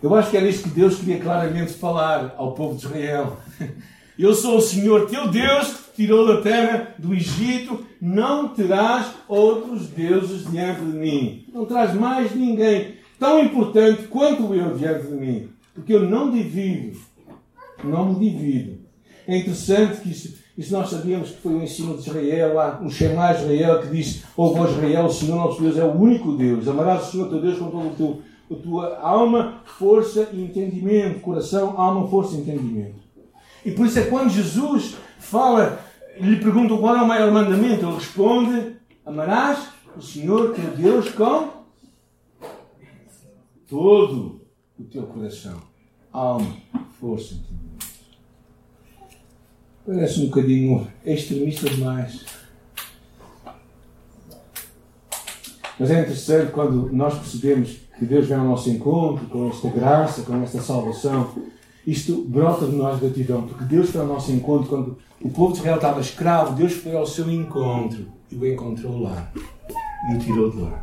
Eu 0.00 0.14
acho 0.14 0.30
que 0.30 0.36
era 0.36 0.48
isto 0.48 0.68
que 0.68 0.76
Deus 0.76 0.94
queria 1.00 1.18
claramente 1.18 1.72
falar 1.72 2.36
ao 2.38 2.52
povo 2.52 2.76
de 2.76 2.86
Israel. 2.86 3.36
Eu 4.16 4.32
sou 4.32 4.58
o 4.58 4.62
Senhor 4.62 5.08
teu 5.08 5.26
Deus 5.26 5.66
que 5.66 5.90
te 5.90 5.96
tirou 5.96 6.24
da 6.24 6.40
terra 6.40 6.94
do 6.98 7.12
Egito. 7.12 7.84
Não 8.00 8.46
terás 8.46 9.08
outros 9.26 9.88
deuses 9.88 10.48
diante 10.48 10.82
de 10.82 10.96
mim. 10.96 11.46
Não 11.52 11.66
terás 11.66 11.92
mais 11.94 12.32
ninguém 12.32 12.94
tão 13.18 13.42
importante 13.42 14.04
quanto 14.04 14.54
eu 14.54 14.76
diante 14.76 15.08
de 15.08 15.14
mim. 15.14 15.48
Porque 15.74 15.94
eu 15.94 16.08
não 16.08 16.30
divido. 16.30 16.96
Não 17.84 18.12
me 18.12 18.30
divido. 18.30 18.78
É 19.26 19.38
interessante 19.38 20.00
que 20.00 20.10
isso, 20.10 20.36
isso 20.56 20.72
nós 20.72 20.90
sabíamos 20.90 21.30
que 21.30 21.40
foi 21.40 21.54
o 21.54 21.62
ensino 21.62 21.96
de 21.96 22.08
Israel, 22.08 22.54
lá, 22.54 22.80
um 22.82 22.90
Shema 22.90 23.32
Israel 23.32 23.80
que 23.80 23.88
diz: 23.88 24.22
Ouve 24.36 24.70
Israel, 24.70 25.06
o 25.06 25.12
Senhor 25.12 25.36
nosso 25.36 25.62
Deus 25.62 25.76
é 25.76 25.84
o 25.84 25.92
único 25.92 26.36
Deus. 26.36 26.68
Amarás 26.68 27.08
o 27.08 27.10
Senhor 27.12 27.28
teu 27.28 27.40
Deus 27.40 27.58
com 27.58 27.70
todo 27.70 27.86
o 27.86 27.94
teu 27.94 28.22
a 28.50 28.54
tua 28.54 28.98
alma, 28.98 29.62
força 29.64 30.28
e 30.32 30.42
entendimento. 30.42 31.20
Coração, 31.20 31.80
alma, 31.80 32.08
força 32.08 32.36
e 32.36 32.40
entendimento. 32.40 33.02
E 33.64 33.70
por 33.70 33.86
isso 33.86 33.98
é 33.98 34.02
quando 34.04 34.30
Jesus 34.30 34.96
fala, 35.18 35.80
lhe 36.20 36.36
pergunta 36.36 36.76
qual 36.76 36.96
é 36.96 37.02
o 37.02 37.08
maior 37.08 37.32
mandamento, 37.32 37.86
ele 37.86 37.94
responde: 37.94 38.76
Amarás 39.04 39.68
o 39.96 40.02
Senhor 40.02 40.54
teu 40.54 40.70
Deus 40.72 41.08
com 41.10 41.64
todo 43.68 44.42
o 44.78 44.84
teu 44.84 45.04
coração, 45.04 45.58
alma, 46.12 46.54
força 47.00 47.34
e 47.34 47.36
entendimento. 47.38 47.63
Parece 49.86 50.22
um 50.22 50.26
bocadinho 50.26 50.86
extremista 51.04 51.68
demais. 51.68 52.24
Mas 55.78 55.90
é 55.90 56.00
interessante 56.00 56.52
quando 56.52 56.90
nós 56.90 57.18
percebemos 57.18 57.76
que 57.98 58.06
Deus 58.06 58.26
vem 58.26 58.38
ao 58.38 58.44
nosso 58.44 58.70
encontro 58.70 59.26
com 59.26 59.48
esta 59.48 59.68
graça, 59.68 60.22
com 60.22 60.42
esta 60.42 60.62
salvação. 60.62 61.34
Isto 61.86 62.24
brota 62.24 62.66
de 62.66 62.74
nós 62.74 62.98
gratidão, 62.98 63.46
porque 63.46 63.64
Deus 63.64 63.90
foi 63.90 64.00
ao 64.00 64.06
nosso 64.06 64.32
encontro 64.32 64.68
quando 64.68 64.98
o 65.20 65.28
povo 65.28 65.52
de 65.52 65.58
Israel 65.58 65.76
estava 65.76 66.00
escravo. 66.00 66.54
Deus 66.54 66.72
foi 66.72 66.96
ao 66.96 67.06
seu 67.06 67.30
encontro 67.30 68.06
e 68.30 68.36
o 68.36 68.46
encontrou 68.46 69.02
lá 69.02 69.30
e 70.10 70.14
o 70.14 70.18
tirou 70.18 70.50
de 70.50 70.62
lá. 70.62 70.82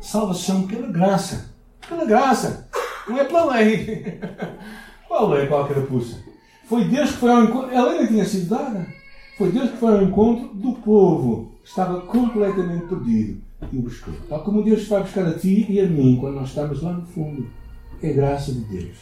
Salvação 0.00 0.66
pela 0.66 0.88
graça. 0.88 1.54
Pela 1.88 2.04
graça. 2.04 2.68
Não 3.08 3.18
é 3.18 3.24
pela 3.24 3.54
lei. 3.54 4.18
Qual 5.06 5.28
lei? 5.28 5.46
Qual 5.46 5.68
carapuça? 5.68 6.31
Foi 6.64 6.84
Deus 6.84 7.10
que 7.10 7.16
foi 7.18 7.30
ao 7.30 7.44
encontro. 7.44 7.76
A 7.76 7.84
lei 7.84 8.00
não 8.00 8.06
tinha 8.06 8.24
sido 8.24 8.48
dada. 8.48 8.86
Foi 9.36 9.50
Deus 9.50 9.70
que 9.70 9.76
foi 9.76 9.92
ao 9.94 10.02
encontro 10.02 10.54
do 10.54 10.72
povo. 10.74 11.52
Estava 11.64 12.00
completamente 12.02 12.86
perdido 12.86 13.40
e 13.70 13.78
o 13.78 13.82
buscou. 13.82 14.14
Tal 14.28 14.42
como 14.42 14.62
Deus 14.62 14.86
vai 14.88 15.02
buscar 15.02 15.26
a 15.26 15.38
ti 15.38 15.66
e 15.68 15.80
a 15.80 15.86
mim 15.86 16.16
quando 16.20 16.34
nós 16.34 16.48
estamos 16.48 16.82
lá 16.82 16.92
no 16.92 17.06
fundo. 17.06 17.46
É 18.02 18.12
graça 18.12 18.52
de 18.52 18.60
Deus. 18.60 18.96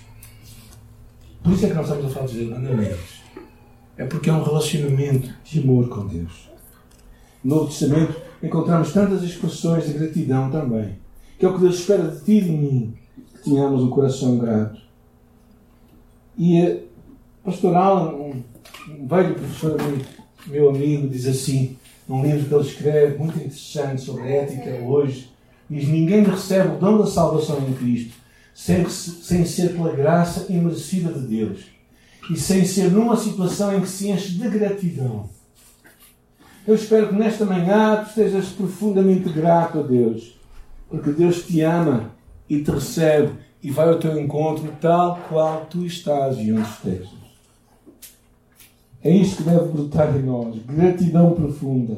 Por 1.42 1.52
isso 1.52 1.66
é 1.66 1.68
que 1.70 1.74
nós 1.74 1.86
estamos 1.86 2.06
a 2.06 2.08
falar 2.08 2.26
dos 2.26 2.48
mandamentos. 2.48 3.20
É 3.96 4.04
porque 4.04 4.28
é 4.28 4.32
um 4.32 4.42
relacionamento 4.42 5.30
de 5.44 5.60
amor 5.60 5.88
com 5.88 6.06
Deus. 6.06 6.50
No 7.42 7.56
Novo 7.56 7.68
Testamento 7.68 8.20
encontramos 8.42 8.92
tantas 8.92 9.22
expressões 9.22 9.86
de 9.86 9.94
gratidão 9.94 10.50
também. 10.50 10.98
Que 11.38 11.46
é 11.46 11.48
o 11.48 11.54
que 11.54 11.60
Deus 11.60 11.80
espera 11.80 12.08
de 12.08 12.24
ti 12.24 12.32
e 12.32 12.40
de 12.42 12.50
mim. 12.50 12.94
Que 13.34 13.44
tenhamos 13.44 13.82
um 13.82 13.88
coração 13.88 14.38
grato. 14.38 14.80
E 16.38 16.82
a 17.42 17.50
pastor 17.50 17.74
Alan, 17.74 18.14
um, 18.14 18.42
um 18.88 19.06
velho 19.06 19.34
professor 19.34 19.76
meu 20.46 20.70
amigo, 20.70 21.08
diz 21.08 21.26
assim: 21.26 21.76
num 22.08 22.22
livro 22.22 22.48
que 22.48 22.54
ele 22.54 22.68
escreve, 22.68 23.18
muito 23.18 23.36
interessante 23.36 24.02
sobre 24.02 24.28
ética 24.30 24.70
hoje, 24.84 25.30
diz: 25.68 25.88
Ninguém 25.88 26.24
recebe 26.24 26.74
o 26.74 26.78
dom 26.78 26.98
da 26.98 27.06
salvação 27.06 27.58
em 27.68 27.72
Cristo 27.74 28.14
sem, 28.54 28.88
sem 28.88 29.44
ser 29.44 29.72
pela 29.72 29.94
graça 29.94 30.52
imerecida 30.52 31.12
de 31.12 31.26
Deus 31.26 31.60
e 32.30 32.36
sem 32.36 32.64
ser 32.64 32.90
numa 32.90 33.16
situação 33.16 33.76
em 33.76 33.80
que 33.80 33.88
se 33.88 34.08
enche 34.08 34.32
de 34.32 34.48
gratidão. 34.48 35.28
Eu 36.66 36.74
espero 36.74 37.08
que 37.08 37.14
nesta 37.14 37.44
manhã 37.44 38.04
tu 38.04 38.08
estejas 38.08 38.48
profundamente 38.50 39.28
grato 39.30 39.80
a 39.80 39.82
Deus, 39.82 40.38
porque 40.88 41.10
Deus 41.10 41.44
te 41.44 41.62
ama 41.62 42.12
e 42.48 42.62
te 42.62 42.70
recebe 42.70 43.32
e 43.62 43.70
vai 43.70 43.88
ao 43.88 43.98
teu 43.98 44.18
encontro 44.20 44.70
tal 44.80 45.18
qual 45.28 45.66
tu 45.66 45.86
estás 45.86 46.36
e 46.38 46.52
onde 46.52 46.68
estejas. 46.68 47.29
É 49.02 49.10
isto 49.10 49.38
que 49.38 49.42
deve 49.44 49.68
brotar 49.68 50.14
em 50.14 50.22
nós, 50.22 50.56
gratidão 50.66 51.32
profunda. 51.32 51.96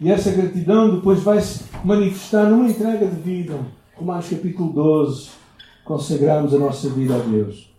E 0.00 0.10
essa 0.10 0.30
gratidão 0.30 0.94
depois 0.94 1.22
vai 1.22 1.40
se 1.40 1.64
manifestar 1.84 2.48
numa 2.48 2.68
entrega 2.68 3.06
de 3.06 3.20
vida. 3.20 3.58
Romanos 3.94 4.28
capítulo 4.28 4.72
12, 4.72 5.28
consagramos 5.84 6.54
a 6.54 6.58
nossa 6.58 6.88
vida 6.88 7.14
a 7.14 7.18
Deus. 7.18 7.70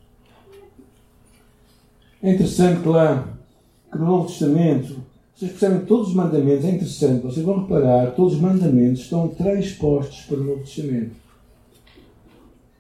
É 2.22 2.34
interessante 2.34 2.88
lá 2.88 3.28
que 3.92 3.98
no 3.98 4.06
Novo 4.06 4.28
Testamento, 4.28 4.96
vocês 5.36 5.52
percebem 5.52 5.86
todos 5.86 6.10
os 6.10 6.14
mandamentos, 6.14 6.66
é 6.66 6.70
interessante, 6.70 7.24
vocês 7.24 7.46
vão 7.46 7.62
reparar, 7.62 8.12
todos 8.12 8.36
os 8.36 8.40
mandamentos 8.40 9.02
estão 9.02 9.28
transpostos 9.28 10.22
para 10.22 10.38
o 10.38 10.44
Novo 10.44 10.62
Testamento. 10.62 11.16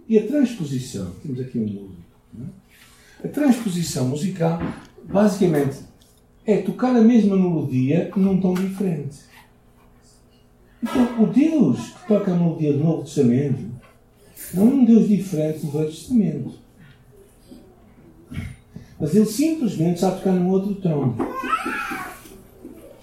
E 0.08 0.18
a 0.20 0.28
transposição, 0.28 1.12
temos 1.24 1.40
aqui 1.40 1.58
um 1.58 1.64
músico, 1.64 1.96
é? 3.24 3.28
a 3.28 3.30
transposição 3.30 4.08
musical 4.08 4.60
basicamente, 5.08 5.80
é 6.46 6.58
tocar 6.58 6.96
a 6.96 7.02
mesma 7.02 7.36
melodia 7.36 8.12
num 8.16 8.40
tom 8.40 8.54
diferente. 8.54 9.18
Então, 10.82 11.24
o 11.24 11.28
Deus 11.28 11.90
que 11.90 12.08
toca 12.08 12.32
a 12.32 12.36
melodia 12.36 12.74
do 12.74 12.84
Novo 12.84 13.04
Testamento 13.04 13.66
não 14.54 14.64
é 14.64 14.72
um 14.72 14.86
Deus 14.86 15.08
diferente 15.08 15.66
do 15.66 15.72
Velho 15.72 15.88
Testamento. 15.90 16.54
Mas 19.00 19.16
ele 19.16 19.26
simplesmente 19.26 19.96
está 19.96 20.10
a 20.10 20.12
tocar 20.12 20.34
num 20.34 20.50
outro 20.50 20.76
tom. 20.76 21.16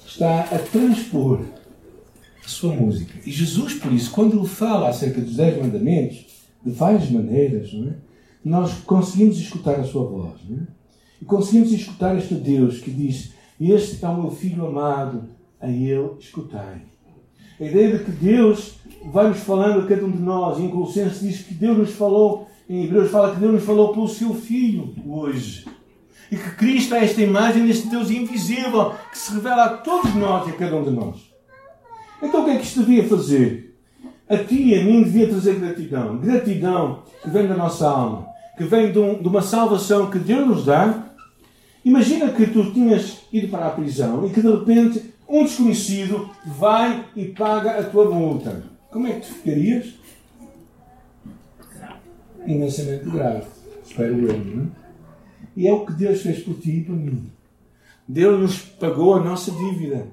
Está 0.07 0.43
a 0.43 0.59
transpor 0.59 1.41
a 2.45 2.49
sua 2.49 2.75
música. 2.75 3.13
E 3.27 3.31
Jesus, 3.31 3.75
por 3.75 3.93
isso, 3.93 4.11
quando 4.11 4.39
ele 4.39 4.49
fala 4.49 4.89
acerca 4.89 5.21
dos 5.21 5.37
Dez 5.37 5.61
Mandamentos, 5.61 6.27
de 6.65 6.71
várias 6.71 7.11
maneiras, 7.11 7.71
é? 7.75 7.95
nós 8.45 8.73
conseguimos 8.85 9.39
escutar 9.39 9.81
a 9.81 9.85
sua 9.85 10.05
voz. 10.05 10.41
Não 10.49 10.59
é? 10.59 10.82
E 11.23 11.25
conseguimos 11.25 11.71
escutar 11.71 12.19
este 12.19 12.35
Deus 12.35 12.81
que 12.81 12.91
diz: 12.91 13.33
Este 13.61 14.05
é 14.05 14.09
o 14.09 14.21
meu 14.21 14.33
filho 14.33 14.67
amado, 14.67 15.23
a 15.61 15.69
ele 15.69 16.11
escutai. 16.19 16.83
A 17.61 17.65
ideia 17.65 17.97
de 17.97 18.05
que 18.05 18.11
Deus 18.11 18.75
vai 19.05 19.29
nos 19.29 19.39
falando 19.39 19.85
a 19.85 19.87
cada 19.87 20.05
um 20.05 20.11
de 20.11 20.21
nós, 20.21 20.59
e 20.59 20.63
em 20.63 20.69
Colossenses 20.69 21.21
diz 21.21 21.43
que 21.43 21.55
Deus 21.55 21.79
nos 21.79 21.91
falou, 21.93 22.49
em 22.69 22.87
Hebreus 22.87 23.13
fala 23.13 23.33
que 23.33 23.39
Deus 23.39 23.53
nos 23.53 23.63
falou 23.63 23.93
pelo 23.93 24.09
seu 24.09 24.35
Filho 24.35 24.93
hoje. 25.07 25.65
E 26.29 26.37
que 26.37 26.57
Cristo 26.57 26.97
é 26.97 27.05
esta 27.05 27.23
imagem 27.23 27.69
deste 27.69 27.87
Deus 27.87 28.11
invisível 28.11 28.93
que 29.13 29.19
se 29.19 29.33
revela 29.33 29.67
a 29.67 29.77
todos 29.77 30.13
nós 30.17 30.49
e 30.49 30.51
a 30.51 30.55
cada 30.55 30.75
um 30.75 30.83
de 30.83 30.91
nós. 30.91 31.19
Então 32.21 32.43
o 32.43 32.45
que 32.47 32.51
é 32.51 32.57
que 32.57 32.65
isto 32.65 32.81
devia 32.81 33.07
fazer? 33.07 33.79
A 34.29 34.39
ti 34.39 34.61
e 34.61 34.75
a 34.75 34.83
mim 34.83 35.05
devia 35.05 35.29
trazer 35.29 35.55
gratidão. 35.55 36.19
Gratidão 36.19 37.05
que 37.23 37.31
vem 37.31 37.47
da 37.47 37.57
nossa 37.57 37.89
alma, 37.89 38.27
que 38.59 38.65
vem 38.65 38.91
de, 38.91 38.99
um, 38.99 39.23
de 39.23 39.29
uma 39.29 39.43
salvação 39.43 40.11
que 40.11 40.19
Deus 40.19 40.49
nos 40.49 40.65
dá 40.65 41.12
Imagina 41.85 42.31
que 42.33 42.47
tu 42.47 42.73
tinhas 42.73 43.23
ido 43.33 43.49
para 43.49 43.67
a 43.67 43.71
prisão 43.71 44.27
e 44.27 44.31
que 44.31 44.41
de 44.41 44.51
repente 44.51 45.13
um 45.29 45.45
desconhecido 45.45 46.31
vai 46.45 47.05
e 47.17 47.27
paga 47.27 47.79
a 47.79 47.83
tua 47.83 48.11
multa. 48.11 48.65
Como 48.91 49.07
é 49.07 49.13
que 49.13 49.27
tu 49.27 49.35
ficarias? 49.35 49.95
Imensamente 52.47 53.05
grave. 53.11 53.47
Espero 53.85 54.29
eu, 54.29 54.39
não 54.39 54.65
é? 54.65 54.67
E 55.57 55.67
é 55.67 55.73
o 55.73 55.85
que 55.85 55.93
Deus 55.93 56.23
fez 56.23 56.43
por 56.43 56.55
ti 56.55 56.79
e 56.79 56.85
por 56.85 56.95
mim. 56.95 57.31
Deus 58.07 58.41
nos 58.41 58.59
pagou 58.59 59.15
a 59.15 59.21
nossa 59.21 59.51
dívida. 59.51 60.07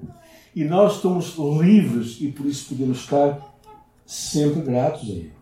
E 0.54 0.64
nós 0.64 0.96
estamos 0.96 1.36
livres 1.36 2.18
e 2.20 2.28
por 2.28 2.46
isso 2.46 2.68
podemos 2.68 2.98
estar 2.98 3.54
sempre 4.04 4.62
gratos 4.62 5.08
a 5.08 5.12
Ele. 5.12 5.32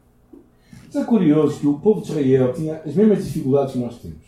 Mas 0.87 0.97
é 0.97 1.04
curioso 1.04 1.61
que 1.61 1.66
o 1.66 1.78
povo 1.78 2.02
de 2.02 2.11
Israel 2.11 2.52
tinha 2.52 2.76
as 2.85 2.94
mesmas 2.94 3.25
dificuldades 3.25 3.73
que 3.73 3.78
nós 3.78 3.99
temos. 3.99 4.27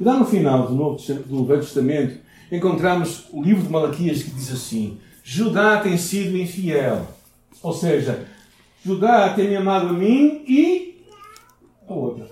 E 0.00 0.04
lá 0.04 0.18
no 0.18 0.24
final 0.24 0.66
do, 0.66 0.74
Novo, 0.74 0.96
do 1.26 1.44
Velho 1.44 1.60
Testamento, 1.60 2.18
encontramos 2.50 3.26
o 3.32 3.42
livro 3.42 3.62
de 3.62 3.68
Malaquias 3.68 4.22
que 4.22 4.30
diz 4.30 4.52
assim: 4.52 4.98
Judá 5.22 5.80
tem 5.80 5.96
sido 5.96 6.36
infiel. 6.36 7.06
Ou 7.62 7.72
seja, 7.72 8.26
Judá 8.84 9.32
tem 9.34 9.48
me 9.48 9.56
amado 9.56 9.88
a 9.88 9.92
mim 9.92 10.44
e 10.46 11.04
a 11.88 11.92
outra. 11.92 12.28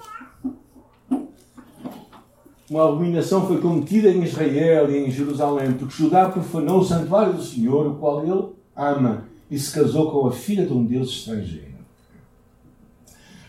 Uma 2.68 2.88
abominação 2.88 3.46
foi 3.48 3.60
cometida 3.60 4.10
em 4.10 4.22
Israel 4.22 4.90
e 4.90 4.98
em 4.98 5.10
Jerusalém, 5.10 5.72
porque 5.72 5.96
Judá 5.96 6.28
profanou 6.28 6.80
o 6.80 6.84
santuário 6.84 7.32
do 7.32 7.42
Senhor, 7.42 7.86
o 7.86 7.96
qual 7.96 8.22
ele 8.22 8.44
ama, 8.76 9.24
e 9.50 9.58
se 9.58 9.72
casou 9.72 10.10
com 10.10 10.28
a 10.28 10.32
filha 10.32 10.64
de 10.64 10.72
um 10.72 10.84
Deus 10.84 11.10
estrangeiro. 11.10 11.70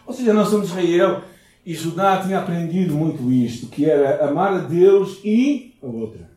Ou 0.07 0.13
seja, 0.13 0.33
nós 0.33 0.49
somos 0.49 0.69
Israel 0.69 1.21
e 1.65 1.73
Judá 1.73 2.21
tinha 2.21 2.39
aprendido 2.39 2.95
muito 2.95 3.31
isto, 3.31 3.67
que 3.67 3.85
era 3.85 4.27
amar 4.27 4.53
a 4.53 4.59
Deus 4.59 5.19
e 5.23 5.75
a 5.81 5.85
outra. 5.85 6.29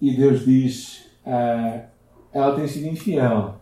e 0.00 0.16
Deus 0.16 0.44
diz: 0.44 1.06
ah, 1.24 1.84
ela 2.32 2.54
tem 2.54 2.66
sido 2.66 2.86
infiel. 2.86 3.56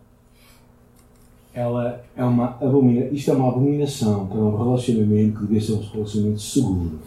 Ela 1.53 2.03
é 2.17 2.23
uma 2.25 2.57
abominação. 2.61 3.13
Isto 3.13 3.31
é 3.31 3.33
uma 3.33 3.49
abominação 3.49 4.27
para 4.27 4.37
um 4.37 4.57
relacionamento 4.57 5.39
que 5.39 5.45
deve 5.45 5.61
ser 5.65 5.73
um 5.73 5.79
relacionamento 5.79 6.41
seguro 6.41 6.99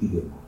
e 0.00 0.06
de 0.06 0.18
amor. 0.18 0.42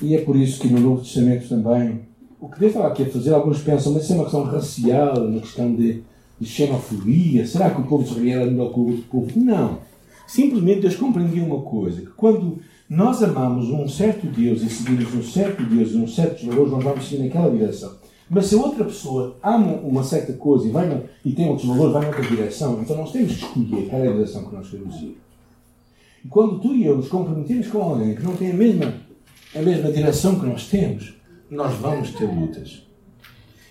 E 0.00 0.14
é 0.14 0.20
por 0.20 0.36
isso 0.36 0.60
que 0.60 0.68
no 0.68 0.80
Novo 0.80 1.02
Testamento 1.02 1.48
também, 1.48 2.02
o 2.40 2.48
que 2.48 2.58
Deus 2.58 2.72
estava 2.72 2.92
aqui 2.92 3.04
a 3.04 3.10
fazer, 3.10 3.32
alguns 3.32 3.62
pensam, 3.62 3.92
mas 3.92 4.04
isso 4.04 4.12
é 4.12 4.16
uma 4.16 4.24
questão 4.24 4.44
racial, 4.44 5.26
uma 5.26 5.40
questão 5.40 5.74
de, 5.74 6.02
de 6.42 6.48
xenofobia. 6.48 7.46
Será 7.46 7.70
que 7.70 7.80
o 7.80 7.84
povo 7.84 8.04
de 8.04 8.10
Israel 8.10 8.42
era 8.42 8.50
melhor 8.50 8.72
que 8.72 8.80
o 8.80 8.86
outro 8.88 9.02
povo? 9.04 9.30
Não. 9.36 9.78
Simplesmente 10.26 10.80
Deus 10.80 10.96
compreendia 10.96 11.44
uma 11.44 11.62
coisa, 11.62 12.00
que 12.00 12.10
quando 12.12 12.58
nós 12.88 13.22
amamos 13.22 13.68
um 13.70 13.88
certo 13.88 14.26
Deus 14.26 14.62
e 14.62 14.68
seguimos 14.68 15.14
um 15.14 15.22
certo 15.22 15.62
Deus 15.64 15.92
e 15.92 15.96
um 15.96 16.06
certo 16.06 16.46
valores, 16.46 16.72
nós 16.72 16.84
vamos 16.84 17.08
seguir 17.08 17.22
naquela 17.22 17.50
direção. 17.50 17.92
Mas 18.28 18.46
se 18.46 18.54
outra 18.54 18.84
pessoa 18.84 19.36
ama 19.42 19.74
uma 19.82 20.02
certa 20.02 20.32
coisa 20.32 20.66
e, 20.66 20.70
vai 20.70 20.88
no, 20.88 21.04
e 21.24 21.32
tem 21.32 21.48
outros 21.48 21.68
valores, 21.68 21.92
vai 21.92 22.02
noutra 22.02 22.22
direção, 22.22 22.80
então 22.80 22.96
nós 22.96 23.12
temos 23.12 23.34
que 23.34 23.44
escolher 23.44 23.88
qual 23.88 24.04
é 24.04 24.08
a 24.08 24.12
direção 24.12 24.44
que 24.44 24.54
nós 24.54 24.70
queremos 24.70 24.96
ir. 25.02 25.18
E 26.24 26.28
quando 26.28 26.60
tu 26.60 26.74
e 26.74 26.86
eu 26.86 26.96
nos 26.96 27.08
comprometemos 27.08 27.66
com 27.68 27.82
alguém 27.82 28.14
que 28.14 28.22
não 28.22 28.36
tem 28.36 28.52
a 28.52 28.54
mesma, 28.54 28.94
a 29.54 29.60
mesma 29.60 29.92
direção 29.92 30.38
que 30.38 30.46
nós 30.46 30.68
temos, 30.68 31.14
nós 31.50 31.74
vamos 31.74 32.10
ter 32.12 32.24
lutas. 32.24 32.86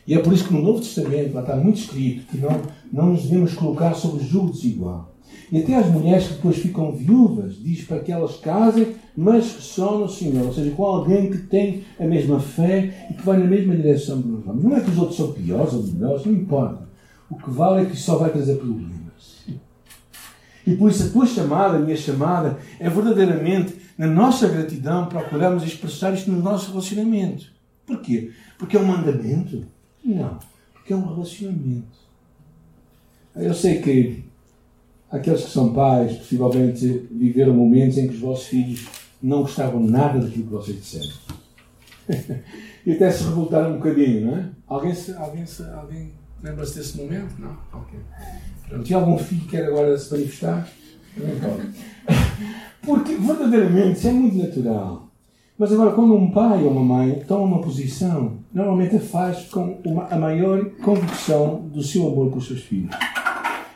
E 0.08 0.16
é 0.16 0.20
por 0.20 0.34
isso 0.34 0.46
que 0.46 0.54
no 0.54 0.62
Novo 0.62 0.80
Testamento 0.80 1.34
lá 1.34 1.42
está 1.42 1.56
muito 1.56 1.80
escrito 1.80 2.28
que 2.28 2.38
não, 2.38 2.62
não 2.92 3.06
nos 3.14 3.24
devemos 3.24 3.54
colocar 3.54 3.94
sobre 3.94 4.24
jugo 4.26 4.52
desigual. 4.52 5.12
E 5.52 5.60
até 5.60 5.76
as 5.76 5.88
mulheres 5.88 6.28
que 6.28 6.34
depois 6.36 6.58
ficam 6.58 6.94
viúvas, 6.94 7.62
diz 7.62 7.84
para 7.84 8.00
que 8.00 8.12
elas 8.12 8.38
casem, 8.38 8.96
mas 9.16 9.46
só 9.46 9.98
no 9.98 10.08
Senhor, 10.08 10.46
ou 10.46 10.54
seja, 10.54 10.72
com 10.72 10.86
alguém 10.86 11.30
que 11.30 11.40
tem 11.40 11.84
a 12.00 12.06
mesma 12.06 12.40
fé 12.40 13.08
e 13.10 13.14
que 13.14 13.24
vai 13.24 13.38
na 13.38 13.46
mesma 13.46 13.76
direção 13.76 14.22
que 14.22 14.30
nós 14.30 14.46
vamos. 14.46 14.64
Não 14.64 14.76
é 14.76 14.80
que 14.80 14.90
os 14.90 14.98
outros 14.98 15.18
são 15.18 15.34
piores 15.34 15.74
ou 15.74 15.84
melhores, 15.84 16.26
não 16.26 16.34
importa. 16.34 16.88
O 17.30 17.36
que 17.36 17.50
vale 17.50 17.82
é 17.82 17.86
que 17.86 17.98
só 17.98 18.18
vai 18.18 18.30
trazer 18.30 18.56
problemas. 18.56 19.46
E 20.66 20.76
por 20.76 20.90
isso 20.90 21.08
a 21.08 21.10
tua 21.10 21.26
chamada, 21.26 21.78
a 21.78 21.80
minha 21.80 21.98
chamada, 21.98 22.58
é 22.80 22.90
verdadeiramente, 22.90 23.76
na 23.98 24.08
nossa 24.08 24.48
gratidão, 24.48 25.08
procuramos 25.08 25.64
expressar 25.64 26.14
isto 26.14 26.32
no 26.32 26.42
nosso 26.42 26.72
relacionamento. 26.72 27.48
Porquê? 27.86 28.32
Porque 28.58 28.78
é 28.78 28.80
um 28.80 28.86
mandamento? 28.86 29.66
Não. 30.04 30.40
Porque 30.74 30.94
é 30.94 30.96
um 30.96 31.14
relacionamento. 31.14 32.02
Eu 33.36 33.54
sei 33.54 33.82
que 33.82 34.24
aqueles 35.10 35.44
que 35.44 35.52
são 35.52 35.74
pais, 35.74 36.18
possivelmente 36.18 37.08
viveram 37.12 37.54
momentos 37.54 37.98
em 37.98 38.08
que 38.08 38.16
os 38.16 38.20
vossos 38.20 38.48
filhos 38.48 38.88
não 39.22 39.42
gostavam 39.42 39.80
nada 39.82 40.20
daquilo 40.20 40.46
que 40.46 40.52
vocês 40.52 40.78
disseram. 40.78 41.12
e 42.86 42.94
até 42.94 43.12
se 43.12 43.24
revoltaram 43.24 43.74
um 43.74 43.78
bocadinho, 43.78 44.28
não 44.28 44.38
é? 44.38 44.50
Alguém, 44.68 44.96
se, 44.96 45.14
alguém, 45.14 45.46
se, 45.46 45.64
alguém 45.64 46.12
lembra-se 46.42 46.78
desse 46.78 46.98
momento? 46.98 47.36
Não? 47.40 47.58
Ok. 47.74 48.00
Pronto. 48.68 48.84
Tinha 48.84 49.00
algum 49.00 49.18
filho 49.18 49.42
que 49.42 49.48
quer 49.50 49.66
agora 49.66 49.98
se 49.98 50.12
manifestar? 50.12 50.68
Também 51.16 51.40
pode. 51.40 51.70
Porque 52.82 53.16
verdadeiramente 53.16 54.00
isso 54.00 54.08
é 54.08 54.12
muito 54.12 54.38
natural. 54.38 55.11
Mas 55.62 55.72
agora, 55.72 55.92
quando 55.92 56.16
um 56.16 56.32
pai 56.32 56.64
ou 56.64 56.72
uma 56.72 56.84
mãe 56.84 57.24
toma 57.28 57.44
uma 57.44 57.62
posição, 57.62 58.40
normalmente 58.52 58.96
a 58.96 59.00
faz 59.00 59.46
com 59.46 59.80
uma, 59.86 60.06
a 60.06 60.18
maior 60.18 60.66
convicção 60.82 61.68
do 61.72 61.84
seu 61.84 62.08
amor 62.08 62.30
pelos 62.30 62.48
seus 62.48 62.62
filhos. 62.62 62.90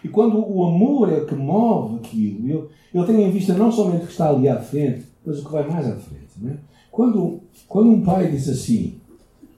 E 0.04 0.08
quando 0.08 0.39
o 0.39 0.65
amor 0.65 1.13
é 1.13 1.20
que 1.20 1.36
move 1.36 1.98
aquilo, 1.98 2.50
ele, 2.50 2.63
ele 2.92 3.06
tem 3.06 3.24
em 3.24 3.30
vista 3.30 3.54
não 3.54 3.72
somente 3.72 4.06
o 4.06 4.08
que 4.08 4.13
está 4.13 4.30
ali 4.30 4.50
à 4.50 4.60
frente, 4.60 5.06
mas 5.24 5.38
o 5.38 5.46
que 5.46 5.51
vai 5.51 5.70
mais 5.70 5.86
à 5.86 5.96
frente. 5.96 6.32
Não 6.42 6.54
é? 6.54 6.56
quando, 6.89 7.42
quando 7.68 7.92
um 7.92 8.01
pai 8.01 8.32
diz 8.32 8.50
assim 8.50 8.96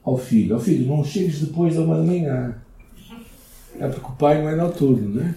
ao 0.04 0.18
filho: 0.18 0.54
Ó 0.54 0.58
filho, 0.58 0.86
não 0.86 1.02
chegues 1.02 1.40
depois 1.40 1.76
da 1.76 1.80
uma 1.80 1.96
da 1.96 2.02
manhã. 2.02 2.56
É 3.80 3.88
porque 3.88 4.06
o 4.06 4.16
pai 4.16 4.42
não 4.42 4.50
é 4.50 4.54
noturno, 4.54 5.14
não 5.14 5.22
é? 5.24 5.34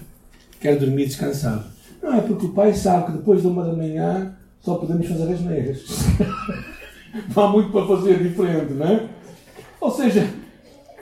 Quer 0.60 0.78
dormir 0.78 1.06
descansado. 1.06 1.64
Não, 2.04 2.16
é 2.16 2.20
porque 2.20 2.48
o 2.48 2.52
pai 2.52 2.74
sabe 2.74 3.06
que 3.06 3.12
depois 3.14 3.44
da 3.44 3.48
uma 3.48 3.64
da 3.64 3.72
manhã 3.72 4.36
só 4.60 4.76
podemos 4.76 5.08
fazer 5.08 5.32
as 5.32 5.40
meias. 5.40 5.86
não 7.36 7.44
há 7.44 7.50
muito 7.50 7.72
para 7.72 7.86
fazer 7.86 8.22
diferente, 8.22 8.74
não 8.74 8.86
é? 8.86 9.10
Ou 9.80 9.92
seja, 9.92 10.32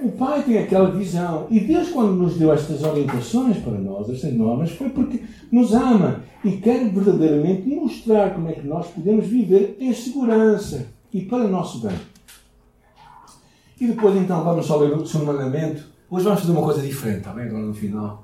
o 0.02 0.10
Pai 0.12 0.44
tem 0.44 0.58
aquela 0.58 0.92
visão. 0.92 1.48
E 1.50 1.60
Deus, 1.60 1.90
quando 1.90 2.14
nos 2.14 2.38
deu 2.38 2.54
estas 2.54 2.84
orientações 2.84 3.58
para 3.58 3.74
nós, 3.74 4.10
estas 4.10 4.34
normas, 4.34 4.72
foi 4.72 4.90
porque 4.90 5.24
nos 5.52 5.74
ama 5.74 6.24
e 6.44 6.54
quer 6.58 6.90
verdadeiramente 6.90 7.68
mostrar 7.68 8.34
como 8.34 8.50
é 8.50 8.54
que 8.54 8.66
nós 8.66 8.88
podemos 8.88 9.28
viver 9.28 9.78
em 9.80 9.94
segurança 9.94 10.88
e 11.14 11.22
para 11.22 11.46
o 11.46 11.50
nosso 11.50 11.80
bem. 11.80 11.98
E 13.80 13.88
depois, 13.88 14.16
então, 14.16 14.44
vamos 14.44 14.66
só 14.66 14.78
ler 14.78 14.94
o 14.94 15.06
segundo 15.06 15.28
mandamento. 15.28 15.84
Hoje 16.10 16.26
vamos 16.26 16.42
fazer 16.42 16.52
uma 16.52 16.64
coisa 16.64 16.82
diferente, 16.82 17.20
está 17.20 17.32
bem? 17.32 17.46
Agora 17.46 17.64
no 17.64 17.74
final. 17.74 18.24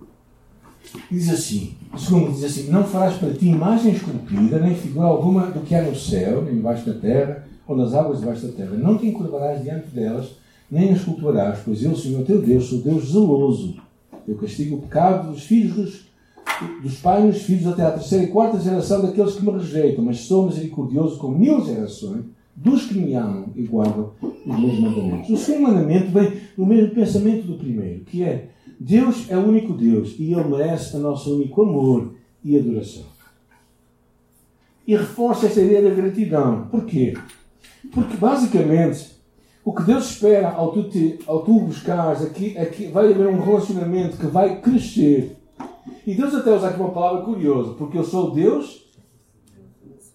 Diz 1.09 1.29
assim: 1.29 1.75
segundo 1.97 2.31
diz 2.31 2.43
assim: 2.43 2.69
Não 2.69 2.83
farás 2.83 3.15
para 3.17 3.33
ti 3.33 3.47
imagem 3.47 3.93
esculpida, 3.93 4.59
nem 4.59 4.75
figura 4.75 5.07
alguma 5.07 5.47
do 5.47 5.61
que 5.61 5.73
há 5.73 5.81
no 5.81 5.95
céu, 5.95 6.43
nem 6.43 6.55
embaixo 6.55 6.85
da 6.85 6.93
terra, 6.99 7.47
ou 7.67 7.75
nas 7.75 7.93
águas 7.93 8.19
debaixo 8.19 8.47
da 8.47 8.53
terra. 8.53 8.75
Não 8.75 8.97
te 8.97 9.07
encurvarás 9.07 9.63
diante 9.63 9.87
delas 9.87 10.35
nem 10.69 10.91
as 10.91 11.03
cultuarás, 11.03 11.59
pois 11.63 11.83
eu, 11.83 11.95
Senhor 11.95 12.25
teu 12.25 12.41
Deus, 12.41 12.65
sou 12.65 12.79
Deus 12.79 13.11
zeloso. 13.11 13.75
Eu 14.27 14.35
castigo 14.35 14.77
o 14.77 14.81
pecado 14.81 15.31
dos 15.31 15.43
filhos 15.43 16.05
dos, 16.81 16.99
pais 16.99 17.25
dos 17.25 17.43
filhos 17.43 17.67
até 17.67 17.83
à 17.83 17.91
terceira 17.91 18.23
e 18.23 18.27
quarta 18.27 18.59
geração 18.59 19.01
daqueles 19.01 19.35
que 19.35 19.45
me 19.45 19.51
rejeitam, 19.51 20.03
mas 20.03 20.19
sou 20.21 20.47
misericordioso 20.47 21.17
com 21.17 21.29
mil 21.29 21.63
gerações 21.65 22.25
dos 22.55 22.85
que 22.85 22.97
me 22.97 23.13
amam 23.13 23.47
e 23.55 23.63
guardam 23.63 24.11
os 24.21 24.59
meus 24.59 24.79
mandamentos. 24.79 25.29
O 25.29 25.37
segundo 25.37 25.63
mandamento 25.63 26.11
vem 26.11 26.33
no 26.57 26.65
mesmo 26.65 26.95
pensamento 26.95 27.45
do 27.45 27.55
primeiro, 27.55 28.05
que 28.05 28.23
é 28.23 28.49
Deus 28.79 29.29
é 29.29 29.37
o 29.37 29.45
único 29.45 29.73
Deus 29.73 30.15
e 30.17 30.33
Ele 30.33 30.43
merece 30.45 30.95
o 30.95 30.99
nosso 30.99 31.35
único 31.35 31.61
amor 31.61 32.13
e 32.43 32.57
adoração. 32.57 33.03
E 34.87 34.95
reforça 34.95 35.47
essa 35.47 35.61
ideia 35.61 35.81
da 35.81 35.95
gratidão. 35.95 36.67
Porquê? 36.69 37.15
Porque 37.91 38.17
basicamente 38.17 39.15
o 39.63 39.73
que 39.73 39.83
Deus 39.83 40.11
espera 40.11 40.49
ao 40.51 40.71
tu, 40.71 40.83
te, 40.83 41.19
ao 41.25 41.43
tu 41.43 41.59
buscares 41.59 42.21
aqui 42.21 42.53
é 42.55 42.65
que 42.65 42.87
vai 42.87 43.11
haver 43.11 43.27
um 43.27 43.41
relacionamento 43.41 44.17
que 44.17 44.27
vai 44.27 44.61
crescer. 44.61 45.37
E 46.05 46.13
Deus 46.13 46.35
até 46.35 46.55
usa 46.55 46.67
aqui 46.67 46.79
uma 46.79 46.91
palavra 46.91 47.23
curiosa, 47.23 47.73
porque 47.73 47.97
eu 47.97 48.03
sou 48.03 48.31
Deus 48.31 48.85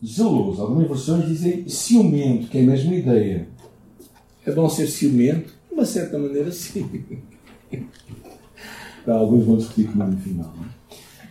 zeloso. 0.05 0.63
Algumas 0.63 0.87
versões 0.87 1.27
dizem 1.27 1.69
ciumento, 1.69 2.49
que 2.49 2.59
é 2.59 2.63
a 2.63 2.67
mesma 2.67 2.95
ideia. 2.95 3.49
É 4.47 4.53
bom 4.53 4.69
ser 4.69 4.87
ciumento? 4.87 5.53
De 5.69 5.75
uma 5.75 5.85
certa 5.85 6.17
maneira, 6.17 6.51
sim. 6.53 6.89
Alguns 9.07 9.45
vão 9.45 9.57
discutir 9.57 9.89
comigo 9.89 10.13
no 10.13 10.19
final. 10.19 10.55
É? 10.61 10.81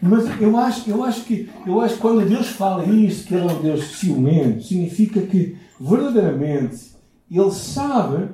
Mas 0.02 0.42
eu 0.42 0.58
acho, 0.58 0.90
eu, 0.90 1.04
acho 1.04 1.24
que, 1.24 1.50
eu 1.66 1.80
acho 1.82 1.96
que 1.96 2.02
quando 2.02 2.28
Deus 2.28 2.48
fala 2.48 2.86
isso, 2.86 3.28
que 3.28 3.34
Ele 3.34 3.48
é 3.48 3.52
um 3.52 3.62
Deus 3.62 3.86
ciumento, 3.98 4.64
significa 4.64 5.22
que 5.22 5.58
verdadeiramente 5.80 6.92
ele 7.32 7.52
sabe 7.52 8.30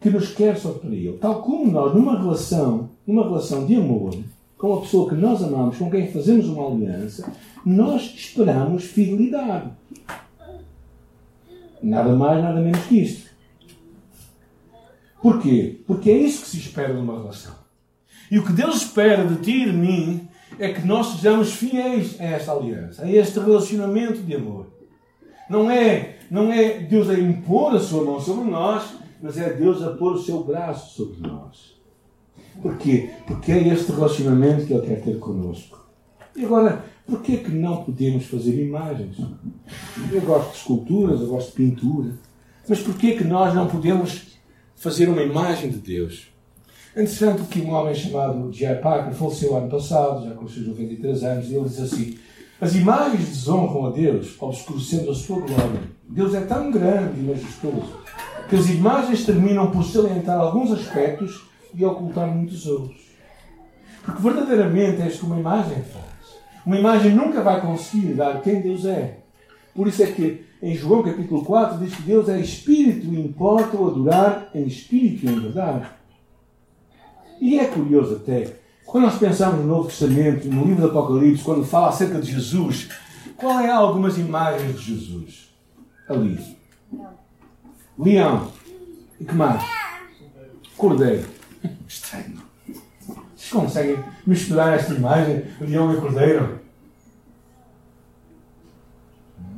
que 0.00 0.10
nos 0.10 0.32
quer 0.32 0.56
só 0.58 0.72
para 0.72 0.90
Ele. 0.90 1.18
Tal 1.18 1.42
como 1.42 1.70
nós, 1.70 1.94
numa 1.94 2.18
relação, 2.18 2.90
numa 3.06 3.22
relação 3.22 3.66
de 3.66 3.76
amor, 3.76 4.14
com 4.58 4.74
a 4.74 4.80
pessoa 4.80 5.08
que 5.08 5.14
nós 5.14 5.42
amamos, 5.42 5.76
com 5.78 5.90
quem 5.90 6.10
fazemos 6.10 6.48
uma 6.48 6.66
aliança, 6.66 7.30
nós 7.64 8.02
esperamos 8.16 8.84
fidelidade. 8.84 9.70
Nada 11.82 12.14
mais, 12.14 12.42
nada 12.42 12.60
menos 12.60 12.80
que 12.86 13.02
isto. 13.02 13.30
Porquê? 15.20 15.80
Porque 15.86 16.10
é 16.10 16.16
isso 16.16 16.42
que 16.42 16.48
se 16.48 16.58
espera 16.58 16.94
de 16.94 17.00
uma 17.00 17.18
relação. 17.18 17.54
E 18.30 18.38
o 18.38 18.44
que 18.44 18.52
Deus 18.52 18.76
espera 18.76 19.24
de 19.26 19.36
ti 19.36 19.62
e 19.62 19.66
de 19.66 19.72
mim 19.72 20.28
é 20.58 20.72
que 20.72 20.86
nós 20.86 21.08
sejamos 21.08 21.52
fiéis 21.52 22.20
a 22.20 22.24
esta 22.24 22.52
aliança, 22.52 23.04
a 23.04 23.10
este 23.10 23.38
relacionamento 23.38 24.22
de 24.22 24.34
amor. 24.34 24.66
Não 25.48 25.70
é 25.70 26.18
não 26.32 26.50
é 26.50 26.78
Deus 26.78 27.10
a 27.10 27.14
impor 27.14 27.76
a 27.76 27.78
sua 27.78 28.02
mão 28.02 28.18
sobre 28.18 28.50
nós, 28.50 28.94
mas 29.20 29.36
é 29.36 29.52
Deus 29.52 29.82
a 29.82 29.90
pôr 29.90 30.14
o 30.14 30.22
seu 30.22 30.42
braço 30.42 30.96
sobre 30.96 31.28
nós. 31.28 31.76
Porquê? 32.62 33.10
Porque 33.26 33.52
é 33.52 33.68
este 33.68 33.92
relacionamento 33.92 34.64
que 34.64 34.72
Ele 34.72 34.86
quer 34.86 35.02
ter 35.02 35.18
connosco. 35.18 35.86
E 36.34 36.42
agora, 36.42 36.86
porquê 37.06 37.36
que 37.36 37.50
não 37.50 37.84
podemos 37.84 38.24
fazer 38.24 38.58
imagens? 38.64 39.18
Eu 40.10 40.22
gosto 40.22 40.52
de 40.52 40.56
esculturas, 40.56 41.20
eu 41.20 41.26
gosto 41.26 41.50
de 41.50 41.56
pintura. 41.56 42.14
Mas 42.66 42.80
porquê 42.80 43.14
que 43.14 43.24
nós 43.24 43.54
não 43.54 43.68
podemos 43.68 44.38
fazer 44.74 45.10
uma 45.10 45.22
imagem 45.22 45.68
de 45.68 45.76
Deus? 45.76 46.28
Entretanto, 46.96 47.44
que 47.44 47.60
um 47.60 47.74
homem 47.74 47.94
chamado 47.94 48.50
J. 48.50 48.76
Parker 48.76 49.12
faleceu 49.12 49.54
ano 49.54 49.68
passado, 49.68 50.24
já 50.24 50.34
com 50.34 50.48
seus 50.48 50.66
93 50.66 51.24
anos, 51.24 51.50
e 51.50 51.54
ele 51.54 51.68
diz 51.68 51.80
assim: 51.80 52.16
As 52.62 52.76
imagens 52.76 53.26
desonram 53.26 53.86
a 53.86 53.90
Deus, 53.90 54.40
obscurecendo 54.40 55.10
a 55.10 55.14
sua 55.16 55.40
glória. 55.40 55.82
Deus 56.08 56.32
é 56.32 56.42
tão 56.42 56.70
grande 56.70 57.18
e 57.18 57.24
majestoso 57.24 57.92
que 58.48 58.54
as 58.54 58.70
imagens 58.70 59.24
terminam 59.24 59.68
por 59.72 59.82
salientar 59.82 60.38
alguns 60.38 60.70
aspectos 60.70 61.42
e 61.74 61.84
ocultar 61.84 62.28
muitos 62.28 62.64
outros. 62.68 63.00
Porque 64.04 64.22
verdadeiramente 64.22 65.02
é 65.02 65.08
isto 65.08 65.20
que 65.20 65.26
uma 65.26 65.40
imagem 65.40 65.82
faz. 65.82 66.38
Uma 66.64 66.78
imagem 66.78 67.12
nunca 67.12 67.42
vai 67.42 67.60
conseguir 67.60 68.14
dar 68.14 68.40
quem 68.40 68.60
Deus 68.60 68.84
é. 68.84 69.18
Por 69.74 69.88
isso 69.88 70.00
é 70.04 70.06
que 70.06 70.44
em 70.62 70.76
João 70.76 71.02
capítulo 71.02 71.44
4 71.44 71.84
diz 71.84 71.96
que 71.96 72.02
Deus 72.02 72.28
é 72.28 72.38
espírito 72.38 73.06
e 73.06 73.20
importa 73.20 73.76
o 73.76 73.88
adorar 73.88 74.50
em 74.54 74.68
espírito 74.68 75.26
e 75.26 75.30
em 75.30 75.40
verdade. 75.40 75.88
E 77.40 77.58
é 77.58 77.64
curioso 77.64 78.14
até, 78.22 78.61
quando 78.84 79.04
nós 79.04 79.18
pensamos 79.18 79.60
no 79.60 79.66
Novo 79.66 79.88
Testamento, 79.88 80.48
no 80.48 80.64
livro 80.64 80.82
do 80.82 80.88
Apocalipse, 80.88 81.42
quando 81.42 81.64
fala 81.64 81.88
acerca 81.88 82.20
de 82.20 82.30
Jesus, 82.30 82.88
qual 83.36 83.60
é 83.60 83.70
algumas 83.70 84.18
imagens 84.18 84.78
de 84.78 84.94
Jesus? 84.94 85.50
Ali. 86.08 86.56
Leão. 87.98 88.52
E 89.18 89.24
que 89.24 89.34
mais? 89.34 89.62
Cordeiro. 90.76 91.26
Estranho. 91.86 92.42
Vocês 92.66 93.50
conseguem 93.50 93.98
misturar 94.26 94.74
esta 94.74 94.92
imagem, 94.94 95.44
leão 95.60 95.92
e 95.94 96.00
cordeiro? 96.00 96.60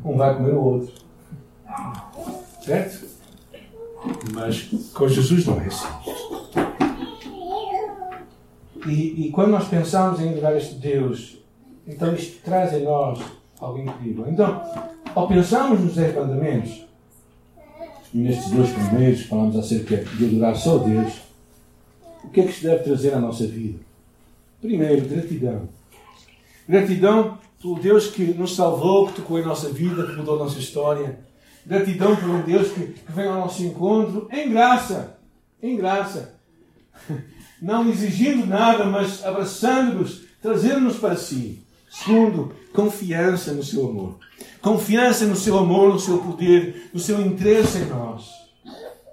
Um 0.04 0.16
vai 0.16 0.36
comer 0.36 0.52
o 0.52 0.62
outro. 0.62 0.94
Certo? 2.62 3.06
Mas 4.32 4.68
com 4.92 5.08
Jesus 5.08 5.46
não 5.46 5.60
é 5.60 5.66
assim. 5.66 6.33
E, 8.86 9.26
e 9.26 9.30
quando 9.30 9.50
nós 9.50 9.68
pensamos 9.68 10.20
em 10.20 10.30
adorar 10.30 10.56
este 10.56 10.74
Deus, 10.74 11.38
então 11.86 12.14
isto 12.14 12.42
traz 12.42 12.72
em 12.72 12.84
nós 12.84 13.20
algo 13.60 13.78
incrível. 13.78 14.26
Então, 14.28 14.62
ao 15.14 15.28
pensarmos 15.28 15.80
nos 15.80 15.94
Dez 15.94 16.14
Mandamentos, 16.14 16.84
e 18.12 18.18
nestes 18.18 18.50
dois 18.50 18.70
primeiros 18.70 19.22
falamos 19.22 19.56
acerca 19.56 19.96
de 19.96 20.24
adorar 20.26 20.56
só 20.56 20.78
Deus, 20.78 21.14
o 22.22 22.28
que 22.28 22.40
é 22.40 22.44
que 22.44 22.50
isto 22.50 22.62
deve 22.62 22.84
trazer 22.84 23.14
à 23.14 23.18
nossa 23.18 23.46
vida? 23.46 23.78
Primeiro, 24.60 25.06
gratidão. 25.06 25.68
Gratidão 26.68 27.38
pelo 27.60 27.78
Deus 27.78 28.08
que 28.08 28.24
nos 28.34 28.54
salvou, 28.54 29.08
que 29.08 29.14
tocou 29.14 29.38
em 29.38 29.44
nossa 29.44 29.68
vida, 29.70 30.06
que 30.06 30.16
mudou 30.16 30.36
a 30.36 30.44
nossa 30.44 30.58
história. 30.58 31.18
Gratidão 31.66 32.14
por 32.16 32.28
um 32.28 32.42
Deus 32.42 32.68
que, 32.68 32.86
que 32.88 33.12
vem 33.12 33.26
ao 33.26 33.40
nosso 33.40 33.62
encontro 33.62 34.28
em 34.32 34.50
graça. 34.50 35.18
Em 35.62 35.76
graça. 35.76 36.34
Não 37.64 37.88
exigindo 37.88 38.46
nada, 38.46 38.84
mas 38.84 39.24
abraçando-nos, 39.24 40.20
trazendo-nos 40.42 40.98
para 40.98 41.16
si. 41.16 41.64
Segundo, 41.90 42.54
confiança 42.74 43.54
no 43.54 43.62
seu 43.62 43.88
amor. 43.88 44.18
Confiança 44.60 45.24
no 45.24 45.34
seu 45.34 45.56
amor, 45.56 45.94
no 45.94 45.98
seu 45.98 46.18
poder, 46.18 46.90
no 46.92 47.00
seu 47.00 47.18
interesse 47.22 47.78
em 47.78 47.86
nós. 47.86 48.28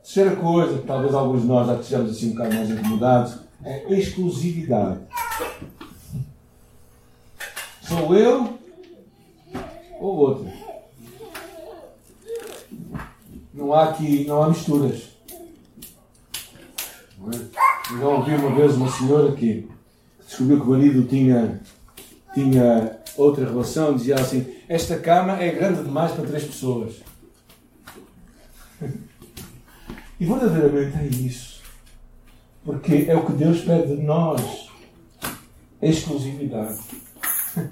Terceira 0.03 0.35
coisa, 0.35 0.83
talvez 0.85 1.13
alguns 1.13 1.43
de 1.43 1.47
nós 1.47 1.65
já 1.65 1.75
estejamos 1.75 2.11
assim 2.11 2.27
um 2.27 2.31
bocado 2.31 2.55
mais 2.55 2.69
incomodados, 2.69 3.37
é 3.63 3.93
exclusividade. 3.93 4.99
Sou 7.87 8.13
eu 8.13 8.59
ou 9.97 10.17
outro. 10.17 10.51
Não 13.53 13.73
há 13.73 13.85
aqui, 13.85 14.25
não 14.27 14.43
há 14.43 14.49
misturas. 14.49 15.03
Não 17.17 17.29
é? 17.31 17.70
Já 17.99 18.07
ouvi 18.07 18.35
uma 18.35 18.55
vez 18.55 18.75
uma 18.75 18.89
senhora 18.89 19.31
que 19.33 19.67
descobriu 20.25 20.61
que 20.61 20.67
o 20.67 20.69
marido 20.69 21.03
tinha, 21.03 21.61
tinha 22.33 22.99
outra 23.17 23.45
relação, 23.45 23.95
dizia 23.95 24.15
assim: 24.15 24.45
Esta 24.67 24.97
cama 24.97 25.41
é 25.41 25.51
grande 25.51 25.83
demais 25.83 26.11
para 26.11 26.25
três 26.25 26.45
pessoas. 26.45 26.95
E 30.19 30.25
verdadeiramente 30.25 30.97
é 30.97 31.07
isso. 31.07 31.61
Porque 32.63 33.05
é 33.07 33.15
o 33.15 33.25
que 33.25 33.33
Deus 33.33 33.61
pede 33.61 33.95
de 33.95 34.03
nós: 34.03 34.69
exclusividade. 35.81 36.79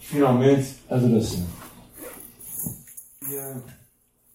Finalmente, 0.00 0.76
adoração. 0.88 1.46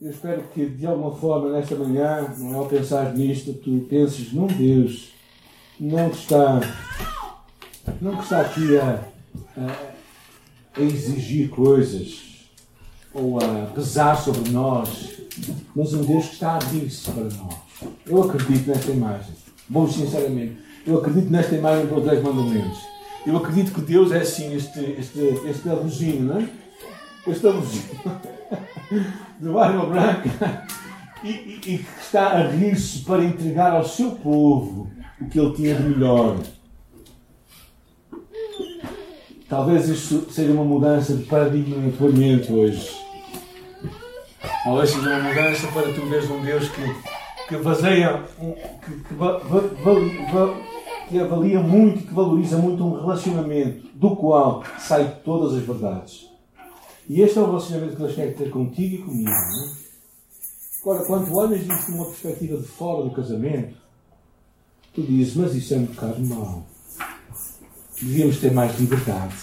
Eu 0.05 0.11
espero 0.11 0.43
que 0.53 0.67
de 0.67 0.85
alguma 0.85 1.15
forma 1.15 1.49
nesta 1.49 1.75
manhã, 1.75 2.31
ao 2.53 2.67
pensar 2.67 3.11
nisto, 3.15 3.53
tu 3.53 3.87
penses 3.89 4.31
num 4.31 4.45
Deus 4.45 5.09
não 5.79 6.11
que 6.11 6.17
está, 6.17 6.59
não 7.99 8.15
que 8.15 8.21
está 8.21 8.41
aqui 8.41 8.77
a, 8.77 9.03
a, 9.57 10.79
a 10.79 10.79
exigir 10.79 11.49
coisas 11.49 12.51
ou 13.15 13.39
a 13.39 13.71
pesar 13.73 14.15
sobre 14.15 14.51
nós, 14.51 15.23
mas 15.75 15.91
um 15.95 16.03
Deus 16.03 16.27
que 16.27 16.33
está 16.33 16.51
a 16.51 16.57
abrir-se 16.57 17.09
para 17.09 17.23
nós. 17.23 17.55
Eu 18.05 18.21
acredito 18.21 18.67
nesta 18.67 18.91
imagem. 18.91 19.33
Bom, 19.67 19.89
sinceramente, 19.89 20.59
eu 20.85 20.99
acredito 20.99 21.31
nesta 21.31 21.55
imagem 21.55 21.87
dos 21.87 22.03
Dez 22.03 22.21
Mandamentos. 22.21 22.77
Eu 23.25 23.37
acredito 23.37 23.73
que 23.73 23.81
Deus 23.81 24.11
é 24.11 24.19
assim, 24.19 24.55
este, 24.55 24.81
este, 24.99 25.19
este 25.49 25.67
aluzinho, 25.67 26.25
não 26.25 26.41
é? 26.41 26.49
Este 27.25 27.47
aluzinho. 27.47 27.89
de 29.39 29.49
barba 29.49 29.85
branca. 29.85 30.65
E, 31.23 31.29
e, 31.29 31.55
e 31.55 31.77
que 31.79 31.85
está 31.99 32.29
a 32.29 32.47
rir-se 32.47 32.99
para 32.99 33.23
entregar 33.23 33.71
ao 33.71 33.83
seu 33.83 34.11
povo 34.11 34.91
o 35.19 35.25
que 35.27 35.39
ele 35.39 35.53
tinha 35.53 35.75
de 35.75 35.83
melhor. 35.83 36.37
Talvez 39.47 39.87
isto 39.87 40.31
seja 40.31 40.51
uma 40.51 40.63
mudança 40.63 41.15
de 41.15 41.23
paradigma 41.23 41.91
tua 41.97 42.09
mente 42.09 42.51
hoje. 42.51 42.89
Talvez 44.63 44.89
seja 44.89 45.09
uma 45.09 45.29
mudança 45.29 45.67
para 45.67 45.93
tu 45.93 46.05
veres 46.07 46.29
um 46.29 46.41
Deus 46.41 46.69
que, 46.69 46.95
que 47.47 47.55
vazeia, 47.57 48.23
que, 48.83 48.91
que, 48.91 49.13
va, 49.13 49.37
va, 49.37 49.61
va, 49.61 50.55
que 51.07 51.19
avalia 51.19 51.59
muito 51.59 52.07
que 52.07 52.13
valoriza 52.13 52.57
muito 52.57 52.83
um 52.83 52.99
relacionamento 52.99 53.87
do 53.93 54.15
qual 54.15 54.63
sai 54.79 55.19
todas 55.23 55.53
as 55.53 55.63
verdades. 55.63 56.34
E 57.07 57.21
este 57.21 57.37
é 57.37 57.41
o 57.41 57.45
relacionamento 57.45 57.95
que 57.95 58.01
Deus 58.01 58.15
quer 58.15 58.35
ter 58.35 58.49
contigo 58.49 58.95
e 58.95 58.97
comigo. 58.99 59.29
Não 59.29 59.31
é? 59.31 59.85
Agora, 60.81 61.05
quando 61.05 61.35
olhas 61.35 61.61
isto 61.61 61.91
de 61.91 61.97
uma 61.97 62.05
perspectiva 62.05 62.57
de 62.57 62.67
fora 62.67 63.03
do 63.03 63.15
casamento, 63.15 63.75
tu 64.93 65.01
dizes, 65.01 65.35
mas 65.35 65.55
isso 65.55 65.73
é 65.73 65.77
um 65.77 65.85
bocado 65.85 66.23
mau. 66.25 66.67
Devíamos 67.99 68.37
ter 68.39 68.51
mais 68.51 68.79
liberdade. 68.79 69.35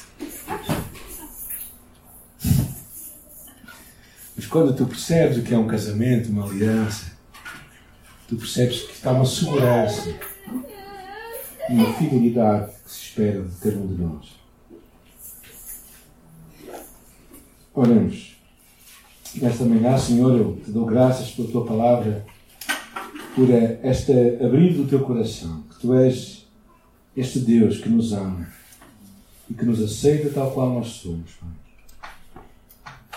Mas 4.36 4.46
quando 4.46 4.74
tu 4.76 4.86
percebes 4.86 5.38
o 5.38 5.42
que 5.42 5.54
é 5.54 5.58
um 5.58 5.66
casamento, 5.66 6.30
uma 6.30 6.44
aliança, 6.44 7.12
tu 8.28 8.36
percebes 8.36 8.82
que 8.82 8.92
está 8.92 9.12
uma 9.12 9.26
segurança, 9.26 10.16
uma 11.68 11.92
fidelidade 11.94 12.72
que 12.84 12.90
se 12.90 13.02
espera 13.04 13.42
de 13.42 13.56
cada 13.56 13.76
um 13.76 13.86
de 13.86 14.02
nós. 14.02 14.41
Oremos. 17.74 18.36
Nesta 19.34 19.64
manhã, 19.64 19.96
Senhor, 19.96 20.36
eu 20.36 20.60
te 20.62 20.70
dou 20.70 20.84
graças 20.84 21.30
pela 21.30 21.48
tua 21.48 21.64
palavra, 21.64 22.22
por 23.34 23.48
esta 23.50 24.12
abrir 24.44 24.74
do 24.74 24.86
teu 24.86 25.00
coração, 25.00 25.62
que 25.70 25.80
tu 25.80 25.94
és 25.94 26.46
este 27.16 27.38
Deus 27.38 27.78
que 27.78 27.88
nos 27.88 28.12
ama 28.12 28.46
e 29.48 29.54
que 29.54 29.64
nos 29.64 29.82
aceita 29.82 30.28
tal 30.28 30.50
qual 30.50 30.74
nós 30.74 30.88
somos. 30.88 31.30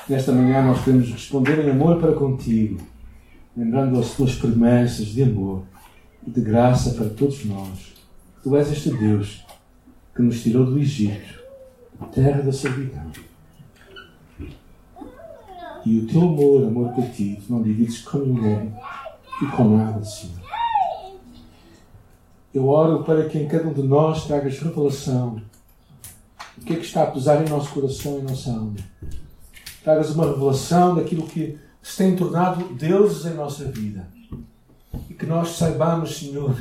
Nesta 0.07 0.31
manhã 0.31 0.63
nós 0.65 0.85
queremos 0.85 1.09
responder 1.09 1.59
em 1.59 1.71
amor 1.71 1.99
para 1.99 2.13
contigo, 2.13 2.79
lembrando 3.57 3.99
as 3.99 4.15
tuas 4.15 4.35
promessas 4.35 5.07
de 5.07 5.23
amor 5.23 5.63
e 6.25 6.31
de 6.31 6.39
graça 6.39 6.91
para 6.91 7.09
todos 7.09 7.43
nós. 7.43 7.93
Tu 8.41 8.55
és 8.55 8.71
este 8.71 8.91
Deus 8.91 9.45
que 10.15 10.21
nos 10.21 10.41
tirou 10.41 10.65
do 10.65 10.79
Egito, 10.79 11.41
terra 12.13 12.41
da 12.41 12.53
servidão. 12.53 13.34
E 15.85 15.99
o 15.99 16.07
teu 16.07 16.21
amor, 16.21 16.63
amor 16.63 16.93
tu 16.95 17.03
não 17.47 17.61
divides 17.61 18.01
com 18.01 18.17
ninguém 18.17 18.73
e 19.41 19.45
com 19.55 19.77
nada, 19.77 20.03
Senhor. 20.03 20.41
Eu 22.51 22.67
oro 22.69 23.03
para 23.03 23.29
que 23.29 23.37
em 23.37 23.47
cada 23.47 23.67
um 23.67 23.73
de 23.73 23.83
nós 23.83 24.25
tragas 24.25 24.57
revelação. 24.57 25.41
O 26.57 26.61
que 26.61 26.73
é 26.73 26.75
que 26.77 26.85
está 26.85 27.03
a 27.03 27.11
pesar 27.11 27.45
em 27.45 27.49
nosso 27.49 27.69
coração 27.71 28.17
e 28.17 28.23
nossa 28.23 28.49
alma? 28.49 28.75
Tragas 29.83 30.09
uma 30.15 30.25
revelação 30.25 30.95
daquilo 30.95 31.27
que 31.27 31.57
se 31.83 31.97
tem 31.97 32.15
tornado 32.15 32.73
deuses 32.73 33.25
em 33.25 33.35
nossa 33.35 33.65
vida. 33.65 34.07
E 35.07 35.13
que 35.13 35.25
nós 35.27 35.49
saibamos, 35.49 36.17
Senhor, 36.17 36.57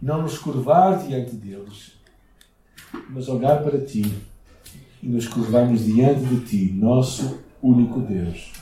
não 0.00 0.22
nos 0.22 0.38
curvar 0.38 1.04
diante 1.04 1.34
deles, 1.34 1.94
mas 3.08 3.28
olhar 3.28 3.60
para 3.64 3.80
Ti 3.80 4.14
e 5.02 5.08
nos 5.08 5.26
curvarmos 5.26 5.84
diante 5.84 6.24
de 6.26 6.40
Ti, 6.44 6.72
nosso 6.72 7.40
único 7.62 8.00
Deus. 8.00 8.52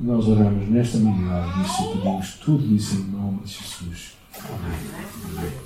Nós 0.00 0.28
oramos 0.28 0.68
nesta 0.68 0.98
manhã 0.98 1.44
e 1.60 1.92
pedimos 1.92 2.34
tudo 2.34 2.64
isso 2.74 2.96
em 2.96 3.04
nome 3.04 3.40
de 3.44 3.52
Jesus. 3.52 4.16
Amém. 4.34 5.58